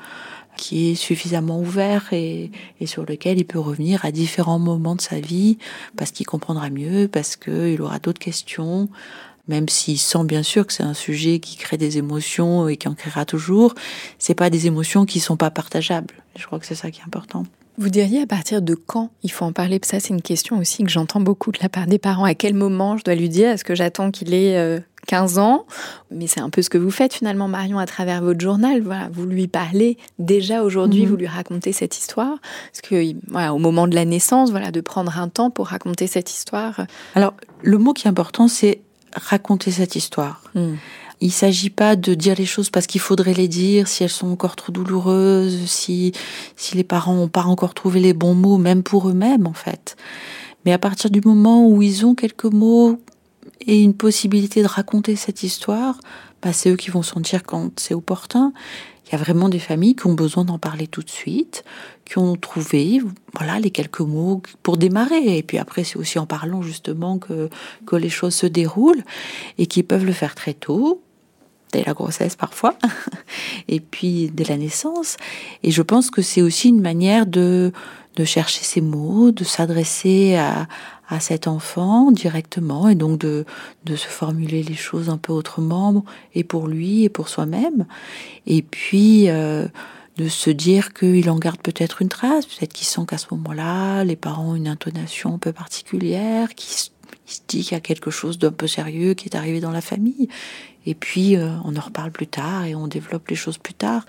qui 0.57 0.91
est 0.91 0.95
suffisamment 0.95 1.61
ouvert 1.61 2.13
et, 2.13 2.51
sur 2.85 3.05
lequel 3.05 3.39
il 3.39 3.45
peut 3.45 3.59
revenir 3.59 4.05
à 4.05 4.13
différents 4.13 4.59
moments 4.59 4.97
de 4.97 5.01
sa 5.01 5.21
vie 5.21 5.59
parce 5.97 6.11
qu'il 6.11 6.27
comprendra 6.27 6.71
mieux, 6.71 7.09
parce 7.09 7.37
qu'il 7.37 7.81
aura 7.81 7.99
d'autres 7.99 8.21
questions. 8.21 8.89
Même 9.49 9.69
s'il 9.69 9.99
sent 9.99 10.25
bien 10.25 10.45
sûr 10.45 10.67
que 10.67 10.73
c'est 10.73 10.85
un 10.85 10.95
sujet 10.95 11.41
qui 11.41 11.57
crée 11.57 11.77
des 11.77 11.99
émotions 11.99 12.69
et 12.69 12.77
qui 12.77 12.87
en 12.87 12.95
créera 12.95 13.25
toujours, 13.25 13.75
c'est 14.19 14.37
pas 14.37 14.51
des 14.51 14.69
émotions 14.69 15.05
qui 15.05 15.19
sont 15.19 15.37
pas 15.37 15.51
partageables. 15.51 16.15
Je 16.37 16.47
crois 16.47 16.61
que 16.61 16.67
c'est 16.67 16.77
ça 16.77 16.93
qui 16.93 17.01
est 17.01 17.05
important. 17.05 17.45
Vous 17.79 17.89
diriez 17.89 18.23
à 18.23 18.27
partir 18.27 18.61
de 18.61 18.75
quand 18.75 19.11
il 19.23 19.33
faut 19.33 19.45
en 19.45 19.53
parler? 19.53 19.81
Ça, 19.83 19.99
c'est 19.99 20.11
une 20.11 20.23
question 20.23 20.59
aussi 20.59 20.85
que 20.85 20.91
j'entends 20.91 21.21
beaucoup 21.21 21.53
de 21.53 21.59
la 21.63 21.71
part 21.71 21.87
des 21.87 21.99
parents. 21.99 22.25
À 22.25 22.35
quel 22.35 22.55
moment 22.55 22.99
je 22.99 23.05
dois 23.05 23.15
lui 23.15 23.31
dire? 23.31 23.49
Est-ce 23.49 23.65
que 23.65 23.75
j'attends 23.75 24.11
qu'il 24.11 24.35
ait 24.35 24.83
15 25.07 25.39
euh, 25.39 25.41
ans? 25.41 25.67
Mais 26.11 26.27
c'est 26.27 26.41
un 26.41 26.51
peu 26.51 26.61
ce 26.61 26.69
que 26.69 26.77
vous 26.77 26.91
faites 26.91 27.15
finalement, 27.15 27.49
Marion, 27.49 27.79
à 27.79 27.87
travers 27.87 28.23
votre 28.23 28.41
journal. 28.41 28.83
Voilà, 28.83 29.09
vous 29.11 29.25
lui 29.25 29.49
parlez 29.49 29.97
déjà 30.19 30.63
aujourd'hui, 30.63 31.05
mhm. 31.05 31.09
vous 31.09 31.17
lui 31.17 31.27
racontez 31.27 31.73
cette 31.73 31.97
histoire. 31.99 32.39
Parce 32.71 32.83
que, 32.83 33.15
voilà, 33.29 33.55
au 33.55 33.59
moment 33.59 33.89
de 33.89 33.95
la 33.95 34.05
naissance, 34.05 34.51
voilà, 34.51 34.71
de 34.71 34.81
prendre 34.83 35.19
un 35.19 35.29
temps 35.29 35.51
pour 35.51 35.69
raconter 35.69 36.07
cette 36.07 36.31
histoire? 36.31 36.87
Alors, 37.15 37.33
le 37.63 37.79
mot 37.79 37.95
qui 37.95 38.07
est 38.07 38.11
important, 38.11 38.49
c'est 38.49 38.83
raconter 39.15 39.71
cette 39.71 39.97
histoire. 39.97 40.43
Hmm. 40.55 40.75
Il 41.23 41.31
s'agit 41.31 41.71
pas 41.71 41.95
de 41.95 42.15
dire 42.15 42.35
les 42.37 42.47
choses 42.47 42.69
parce 42.69 42.89
qu'il 42.89 43.01
faudrait 43.01 43.33
les 43.33 43.47
dire, 43.47 43.87
si 43.87 44.03
elles 44.03 44.11
sont 44.11 44.27
encore 44.27 44.57
trop 44.57 44.73
douloureuses, 44.73 45.67
si, 45.67 46.11
si 46.57 46.77
les 46.77 46.83
parents 46.83 47.15
n'ont 47.15 47.29
pas 47.29 47.45
encore 47.45 47.75
trouvé 47.75 48.01
les 48.01 48.13
bons 48.13 48.35
mots, 48.35 48.59
même 48.59 48.83
pour 48.83 49.09
eux-mêmes 49.09 49.47
en 49.47 49.53
fait. 49.53 49.97
Mais 50.65 50.73
à 50.73 50.79
partir 50.79 51.11
du 51.11 51.21
moment 51.21 51.69
où 51.69 51.81
ils 51.81 52.05
ont 52.05 52.17
quelques 52.17 52.47
mots 52.47 52.99
et 53.61 53.81
une 53.81 53.95
possibilité 53.95 54.63
de 54.63 54.67
raconter 54.67 55.15
cette 55.15 55.45
histoire, 55.45 56.01
bah, 56.43 56.53
c'est 56.53 56.71
eux 56.71 56.77
qui 56.77 56.91
vont 56.91 57.03
sentir 57.03 57.45
quand 57.45 57.79
c'est 57.79 57.95
opportun. 57.95 58.53
Il 59.07 59.13
y 59.13 59.15
a 59.15 59.19
vraiment 59.19 59.49
des 59.49 59.61
familles 59.61 59.95
qui 59.95 60.09
ont 60.09 60.15
besoin 60.15 60.45
d'en 60.45 60.59
parler 60.59 60.89
tout 60.89 61.03
de 61.03 61.11
suite, 61.11 61.63
qui 62.05 62.19
ont 62.19 62.35
trouvé 62.35 63.01
voilà 63.33 63.61
les 63.61 63.71
quelques 63.71 64.01
mots 64.01 64.43
pour 64.65 64.77
démarrer. 64.77 65.39
Et 65.39 65.45
puis 65.45 65.59
après, 65.59 65.85
c'est 65.85 65.99
aussi 65.99 66.19
en 66.19 66.27
parlant 66.27 66.63
justement 66.63 67.19
que, 67.19 67.49
que 67.87 67.95
les 67.95 68.09
choses 68.09 68.35
se 68.35 68.47
déroulent 68.47 69.05
et 69.59 69.67
qui 69.67 69.85
peuvent 69.85 70.05
le 70.05 70.13
faire 70.13 70.35
très 70.35 70.55
tôt, 70.55 71.01
dès 71.73 71.83
la 71.85 71.95
grossesse 71.95 72.37
parfois, 72.37 72.77
et 73.69 73.81
puis 73.81 74.31
dès 74.33 74.45
la 74.45 74.57
naissance. 74.57 75.17
Et 75.63 75.71
je 75.71 75.83
pense 75.83 76.11
que 76.11 76.23
c'est 76.23 76.43
aussi 76.43 76.69
une 76.69 76.81
manière 76.81 77.27
de, 77.27 77.73
de 78.17 78.25
chercher 78.25 78.63
ces 78.63 78.81
mots, 78.81 79.31
de 79.31 79.45
s'adresser 79.45 80.37
à, 80.37 80.69
à 81.09 81.21
cet 81.21 81.47
enfant 81.47 82.11
directement 82.11 82.89
et 82.89 82.95
donc 82.95 83.19
de, 83.19 83.45
de 83.85 83.97
se 83.97 84.07
formuler 84.07 84.63
les 84.63 84.75
choses 84.75 85.11
un 85.11 85.19
peu 85.19 85.33
autrement 85.33 86.05
et 86.35 86.45
pour 86.45 86.69
lui 86.69 87.05
et 87.05 87.09
pour 87.09 87.29
soi-même. 87.29 87.87
Et 88.47 88.63
puis 88.63 89.29
euh, 89.29 89.69
de 90.17 90.29
se 90.29 90.51
dire 90.51 90.93
qu'il 90.93 91.29
en 91.31 91.39
garde 91.39 91.61
peut-être 91.61 92.03
une 92.03 92.09
trace, 92.09 92.47
peut-être 92.47 92.73
qu'il 92.73 92.87
sent 92.87 93.03
qu'à 93.07 93.19
ce 93.19 93.27
moment-là, 93.33 94.05
les 94.05 94.17
parents 94.17 94.53
ont 94.53 94.55
une 94.55 94.69
intonation 94.69 95.35
un 95.35 95.39
peu 95.39 95.53
particulière, 95.53 96.55
qu'il 96.55 96.75
se 96.75 96.91
dit 97.49 97.63
qu'il 97.63 97.73
y 97.73 97.75
a 97.75 97.81
quelque 97.81 98.11
chose 98.11 98.39
d'un 98.39 98.51
peu 98.51 98.67
sérieux 98.67 99.15
qui 99.15 99.29
est 99.29 99.37
arrivé 99.37 99.61
dans 99.61 99.71
la 99.71 99.81
famille. 99.81 100.29
Et 100.87 100.95
puis 100.95 101.37
euh, 101.37 101.51
on 101.65 101.77
en 101.77 101.81
reparle 101.81 102.11
plus 102.11 102.27
tard 102.27 102.65
et 102.65 102.75
on 102.75 102.87
développe 102.87 103.29
les 103.29 103.37
choses 103.37 103.59
plus 103.59 103.75
tard. 103.75 104.05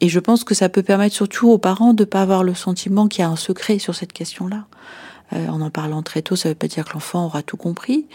Et 0.00 0.08
je 0.08 0.20
pense 0.20 0.44
que 0.44 0.54
ça 0.54 0.68
peut 0.68 0.82
permettre 0.82 1.14
surtout 1.14 1.50
aux 1.50 1.58
parents 1.58 1.94
de 1.94 2.02
ne 2.02 2.08
pas 2.08 2.22
avoir 2.22 2.42
le 2.42 2.54
sentiment 2.54 3.08
qu'il 3.08 3.20
y 3.20 3.24
a 3.24 3.28
un 3.28 3.36
secret 3.36 3.78
sur 3.78 3.94
cette 3.94 4.12
question-là. 4.12 4.66
Euh, 5.32 5.48
en 5.48 5.60
en 5.62 5.70
parlant 5.70 6.02
très 6.02 6.20
tôt, 6.20 6.36
ça 6.36 6.48
ne 6.48 6.52
veut 6.52 6.58
pas 6.58 6.68
dire 6.68 6.84
que 6.84 6.92
l'enfant 6.92 7.24
aura 7.24 7.42
tout 7.42 7.56
compris, 7.56 8.06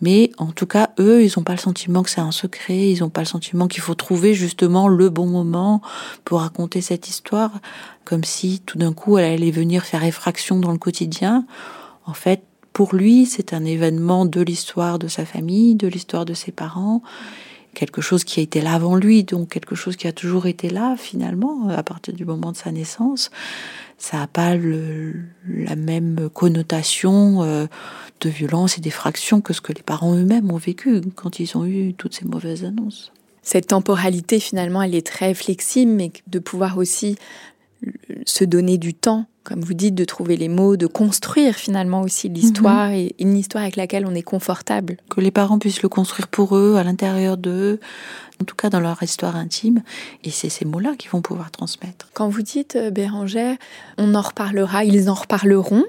mais 0.00 0.30
en 0.38 0.52
tout 0.52 0.66
cas, 0.66 0.90
eux, 1.00 1.24
ils 1.24 1.32
n'ont 1.36 1.42
pas 1.42 1.54
le 1.54 1.58
sentiment 1.58 2.04
que 2.04 2.10
c'est 2.10 2.20
un 2.20 2.30
secret, 2.30 2.90
ils 2.90 3.00
n'ont 3.00 3.10
pas 3.10 3.22
le 3.22 3.26
sentiment 3.26 3.66
qu'il 3.66 3.82
faut 3.82 3.96
trouver 3.96 4.32
justement 4.32 4.86
le 4.86 5.08
bon 5.08 5.26
moment 5.26 5.82
pour 6.24 6.40
raconter 6.40 6.80
cette 6.80 7.08
histoire, 7.08 7.50
comme 8.04 8.22
si 8.22 8.60
tout 8.64 8.78
d'un 8.78 8.92
coup 8.92 9.18
elle 9.18 9.24
allait 9.24 9.50
venir 9.50 9.84
faire 9.84 10.04
effraction 10.04 10.60
dans 10.60 10.70
le 10.70 10.78
quotidien. 10.78 11.44
En 12.06 12.14
fait, 12.14 12.44
pour 12.72 12.94
lui, 12.94 13.26
c'est 13.26 13.52
un 13.52 13.64
événement 13.64 14.26
de 14.26 14.40
l'histoire 14.40 14.98
de 14.98 15.08
sa 15.08 15.24
famille, 15.24 15.74
de 15.74 15.88
l'histoire 15.88 16.24
de 16.24 16.34
ses 16.34 16.52
parents, 16.52 17.02
quelque 17.74 18.00
chose 18.00 18.24
qui 18.24 18.40
a 18.40 18.42
été 18.42 18.60
là 18.60 18.74
avant 18.74 18.96
lui, 18.96 19.24
donc 19.24 19.48
quelque 19.48 19.74
chose 19.74 19.96
qui 19.96 20.06
a 20.06 20.12
toujours 20.12 20.46
été 20.46 20.70
là 20.70 20.96
finalement 20.98 21.68
à 21.68 21.82
partir 21.82 22.14
du 22.14 22.24
moment 22.24 22.52
de 22.52 22.56
sa 22.56 22.70
naissance 22.70 23.30
ça 24.02 24.16
n'a 24.16 24.26
pas 24.26 24.56
la 24.56 25.76
même 25.76 26.28
connotation 26.34 27.44
euh, 27.44 27.66
de 28.20 28.28
violence 28.28 28.76
et 28.76 28.80
d'effraction 28.80 29.40
que 29.40 29.52
ce 29.52 29.60
que 29.60 29.72
les 29.72 29.82
parents 29.82 30.12
eux-mêmes 30.12 30.50
ont 30.50 30.56
vécu 30.56 31.00
quand 31.14 31.38
ils 31.38 31.56
ont 31.56 31.64
eu 31.64 31.94
toutes 31.94 32.14
ces 32.14 32.24
mauvaises 32.24 32.64
annonces. 32.64 33.12
Cette 33.42 33.68
temporalité, 33.68 34.40
finalement, 34.40 34.82
elle 34.82 34.96
est 34.96 35.06
très 35.06 35.34
flexible, 35.34 35.92
mais 35.92 36.10
de 36.26 36.40
pouvoir 36.40 36.78
aussi 36.78 37.16
se 38.24 38.42
donner 38.42 38.76
du 38.76 38.92
temps, 38.92 39.26
comme 39.44 39.60
vous 39.60 39.74
dites, 39.74 39.94
de 39.94 40.04
trouver 40.04 40.36
les 40.36 40.48
mots, 40.48 40.76
de 40.76 40.86
construire 40.86 41.54
finalement 41.54 42.02
aussi 42.02 42.28
l'histoire 42.28 42.88
mhm. 42.88 42.94
et 42.94 43.14
une 43.18 43.36
histoire 43.36 43.62
avec 43.62 43.76
laquelle 43.76 44.06
on 44.06 44.14
est 44.14 44.22
confortable. 44.22 44.96
Que 45.10 45.20
les 45.20 45.30
parents 45.30 45.58
puissent 45.58 45.82
le 45.82 45.88
construire 45.88 46.28
pour 46.28 46.56
eux, 46.56 46.76
à 46.76 46.84
l'intérieur 46.84 47.36
d'eux, 47.36 47.80
en 48.42 48.44
tout 48.44 48.56
cas 48.56 48.70
dans 48.70 48.80
leur 48.80 49.02
histoire 49.02 49.36
intime. 49.36 49.82
Et 50.24 50.30
c'est 50.30 50.48
ces 50.48 50.64
mots-là 50.64 50.94
qu'ils 50.98 51.10
vont 51.10 51.22
pouvoir 51.22 51.50
transmettre. 51.50 52.08
Quand 52.12 52.28
vous 52.28 52.42
dites, 52.42 52.76
euh, 52.76 52.90
Bérangère, 52.90 53.56
on 53.98 54.14
en 54.14 54.20
reparlera, 54.20 54.84
ils 54.84 55.08
en 55.08 55.14
reparleront, 55.14 55.84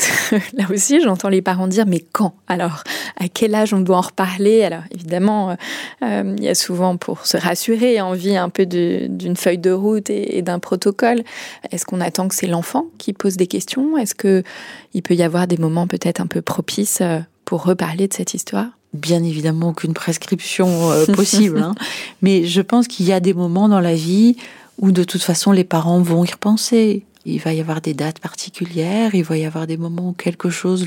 là 0.54 0.64
aussi 0.70 1.00
j'entends 1.02 1.28
les 1.28 1.42
parents 1.42 1.68
dire, 1.68 1.84
mais 1.86 2.00
quand 2.00 2.34
Alors, 2.46 2.82
à 3.18 3.28
quel 3.28 3.54
âge 3.54 3.74
on 3.74 3.80
doit 3.80 3.98
en 3.98 4.02
reparler? 4.02 4.64
Alors, 4.64 4.82
évidemment, 4.90 5.50
euh, 5.50 5.54
euh, 6.02 6.34
il 6.38 6.44
y 6.44 6.48
a 6.48 6.54
souvent, 6.54 6.96
pour 6.96 7.26
se 7.26 7.36
rassurer, 7.36 8.00
envie 8.00 8.36
un 8.36 8.48
peu 8.48 8.64
d'une 8.64 9.36
feuille 9.36 9.58
de 9.58 9.70
route 9.70 10.08
et, 10.08 10.40
d'un 10.40 10.58
protocole. 10.58 11.22
Est-ce 11.70 11.84
qu'on 11.84 12.00
attend 12.00 12.28
que 12.28 12.34
c'est 12.34 12.46
l'enfant 12.46 12.86
qui 12.96 13.12
pose 13.12 13.36
des 13.36 13.46
questions? 13.46 13.98
Est-ce 13.98 14.14
qu'il 14.14 15.02
peut 15.02 15.14
y 15.14 15.22
avoir 15.22 15.46
des 15.46 15.58
moments 15.58 15.86
peut-être 15.86 16.20
un 16.20 16.26
peu 16.26 16.40
propices 16.40 17.02
pour 17.44 17.64
reparler 17.64 18.08
de 18.08 18.14
cette 18.14 18.34
histoire? 18.34 18.77
Bien 18.92 19.22
évidemment 19.22 19.70
aucune 19.70 19.94
prescription 19.94 20.90
euh, 20.90 21.06
possible, 21.14 21.58
hein. 21.58 21.74
mais 22.22 22.46
je 22.46 22.60
pense 22.60 22.88
qu'il 22.88 23.06
y 23.06 23.12
a 23.12 23.20
des 23.20 23.34
moments 23.34 23.68
dans 23.68 23.80
la 23.80 23.94
vie 23.94 24.36
où 24.78 24.92
de 24.92 25.04
toute 25.04 25.22
façon 25.22 25.52
les 25.52 25.64
parents 25.64 26.00
vont 26.00 26.24
y 26.24 26.30
repenser. 26.30 27.04
Il 27.24 27.40
va 27.40 27.52
y 27.52 27.60
avoir 27.60 27.80
des 27.80 27.92
dates 27.92 28.20
particulières, 28.20 29.14
il 29.14 29.24
va 29.24 29.36
y 29.36 29.44
avoir 29.44 29.66
des 29.66 29.76
moments 29.76 30.10
où 30.10 30.12
quelque 30.12 30.48
chose 30.48 30.86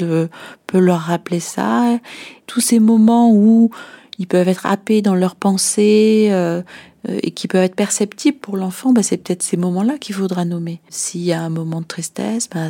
peut 0.65 0.79
leur 0.79 0.99
rappeler 0.99 1.39
ça. 1.39 1.99
Tous 2.47 2.61
ces 2.61 2.79
moments 2.79 3.31
où 3.31 3.69
ils 4.21 4.27
peuvent 4.27 4.47
être 4.47 4.67
happés 4.67 5.01
dans 5.01 5.15
leurs 5.15 5.35
pensées 5.35 6.29
euh, 6.29 6.61
euh, 7.09 7.19
et 7.23 7.31
qui 7.31 7.47
peuvent 7.47 7.63
être 7.63 7.75
perceptibles 7.75 8.37
pour 8.37 8.55
l'enfant, 8.55 8.93
bah, 8.93 9.01
c'est 9.01 9.17
peut-être 9.17 9.41
ces 9.41 9.57
moments-là 9.57 9.97
qu'il 9.97 10.13
faudra 10.13 10.45
nommer. 10.45 10.79
S'il 10.89 11.21
y 11.21 11.33
a 11.33 11.41
un 11.41 11.49
moment 11.49 11.81
de 11.81 11.87
tristesse, 11.87 12.47
bah, 12.47 12.67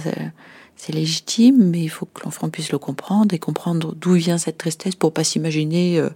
c'est 0.84 0.94
légitime, 0.94 1.58
mais 1.70 1.84
il 1.84 1.90
faut 1.90 2.08
que 2.08 2.22
l'enfant 2.26 2.50
puisse 2.50 2.72
le 2.72 2.80
comprendre 2.80 3.36
et 3.36 3.38
comprendre 3.38 3.94
d'où 3.94 4.14
vient 4.14 4.40
cette 4.40 4.58
tristesse 4.58 4.96
pour 4.96 5.14
pas 5.14 5.24
s'imaginer 5.24 6.00
euh, 6.00 6.10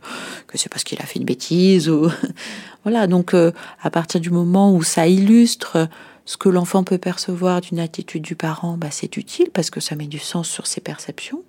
que 0.47 0.58
c'est 0.58 0.69
parce 0.69 0.84
qu'il 0.84 0.99
a 0.99 1.06
fait 1.06 1.19
une 1.19 1.25
bêtise 1.25 1.88
ou 1.88 2.10
voilà. 2.84 3.06
Donc 3.06 3.36
euh, 3.36 3.51
à 3.84 3.91
partir 3.91 4.19
du 4.19 4.32
moment 4.32 4.73
où 4.73 4.82
ça 4.82 5.06
illustre 5.06 5.88
ce 6.26 6.38
que 6.38 6.50
l'enfant 6.50 6.84
peut 6.84 6.98
percevoir 6.98 7.62
d'une 7.62 7.80
attitude 7.80 8.24
du 8.24 8.36
parent, 8.36 8.78
bah, 8.78 8.88
c'est 8.90 9.16
utile 9.16 9.50
parce 9.54 9.70
que 9.70 9.80
ça 9.80 9.96
met 9.96 10.08
du 10.08 10.18
sens 10.18 10.50
sur 10.50 10.66
ses 10.66 10.82
perceptions. 10.82 11.44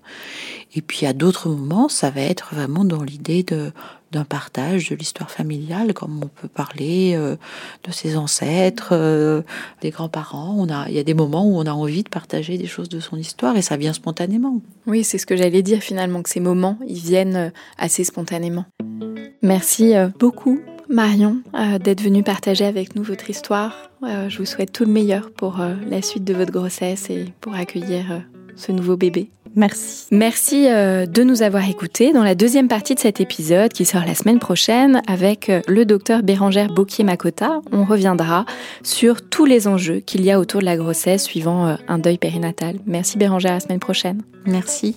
Et 0.74 0.82
puis 0.82 1.06
à 1.06 1.14
d'autres 1.14 1.48
moments, 1.48 1.88
ça 1.88 2.10
va 2.10 2.20
être 2.20 2.54
vraiment 2.54 2.84
dans 2.84 3.02
l'idée 3.02 3.42
d'un 3.42 4.24
partage 4.24 4.90
de 4.90 4.94
l'histoire 4.94 5.30
familiale, 5.30 5.94
comme 5.94 6.22
on 6.22 6.28
peut 6.28 6.48
parler 6.48 7.14
euh, 7.16 7.36
de 7.84 7.90
ses 7.90 8.18
ancêtres, 8.18 8.90
euh, 8.92 9.40
des 9.80 9.90
grands-parents. 9.90 10.54
On 10.58 10.68
a, 10.68 10.88
il 10.88 10.94
y 10.94 10.98
a 10.98 11.04
des 11.04 11.14
moments 11.14 11.46
où 11.46 11.56
on 11.56 11.64
a 11.64 11.72
envie 11.72 12.02
de 12.02 12.10
partager 12.10 12.58
des 12.58 12.66
choses 12.66 12.90
de 12.90 13.00
son 13.00 13.16
histoire 13.16 13.56
et 13.56 13.62
ça 13.62 13.78
vient 13.78 13.94
spontanément. 13.94 14.60
Oui, 14.86 15.04
c'est 15.04 15.16
ce 15.16 15.24
que 15.24 15.36
j'allais 15.36 15.62
dire 15.62 15.80
finalement, 15.80 16.22
que 16.22 16.28
ces 16.28 16.40
moments, 16.40 16.78
ils 16.86 17.00
viennent 17.00 17.36
euh, 17.36 17.50
assez 17.78 18.04
spontanément. 18.04 18.66
Merci 19.42 19.94
beaucoup 20.18 20.60
Marion 20.88 21.38
d'être 21.80 22.02
venue 22.02 22.22
partager 22.22 22.64
avec 22.64 22.94
nous 22.94 23.02
votre 23.02 23.28
histoire. 23.30 23.90
je 24.02 24.38
vous 24.38 24.44
souhaite 24.44 24.72
tout 24.72 24.84
le 24.84 24.92
meilleur 24.92 25.30
pour 25.30 25.60
la 25.88 26.02
suite 26.02 26.24
de 26.24 26.34
votre 26.34 26.52
grossesse 26.52 27.10
et 27.10 27.32
pour 27.40 27.54
accueillir 27.54 28.22
ce 28.56 28.72
nouveau 28.72 28.96
bébé. 28.96 29.30
Merci. 29.56 30.06
Merci 30.10 30.66
euh, 30.68 31.06
de 31.06 31.22
nous 31.22 31.42
avoir 31.42 31.66
écoutés 31.68 32.12
dans 32.12 32.22
la 32.22 32.34
deuxième 32.34 32.68
partie 32.68 32.94
de 32.94 33.00
cet 33.00 33.22
épisode 33.22 33.72
qui 33.72 33.86
sort 33.86 34.04
la 34.06 34.14
semaine 34.14 34.38
prochaine 34.38 35.00
avec 35.06 35.48
euh, 35.48 35.62
le 35.66 35.86
docteur 35.86 36.22
Bérangère 36.22 36.68
Bocquier-Makota. 36.68 37.62
On 37.72 37.84
reviendra 37.84 38.44
sur 38.82 39.26
tous 39.26 39.46
les 39.46 39.66
enjeux 39.66 40.00
qu'il 40.00 40.22
y 40.24 40.30
a 40.30 40.38
autour 40.38 40.60
de 40.60 40.66
la 40.66 40.76
grossesse 40.76 41.24
suivant 41.24 41.68
euh, 41.68 41.74
un 41.88 41.98
deuil 41.98 42.18
périnatal. 42.18 42.76
Merci 42.84 43.16
Bérangère, 43.16 43.52
à 43.52 43.54
la 43.54 43.60
semaine 43.60 43.80
prochaine. 43.80 44.22
Merci. 44.44 44.96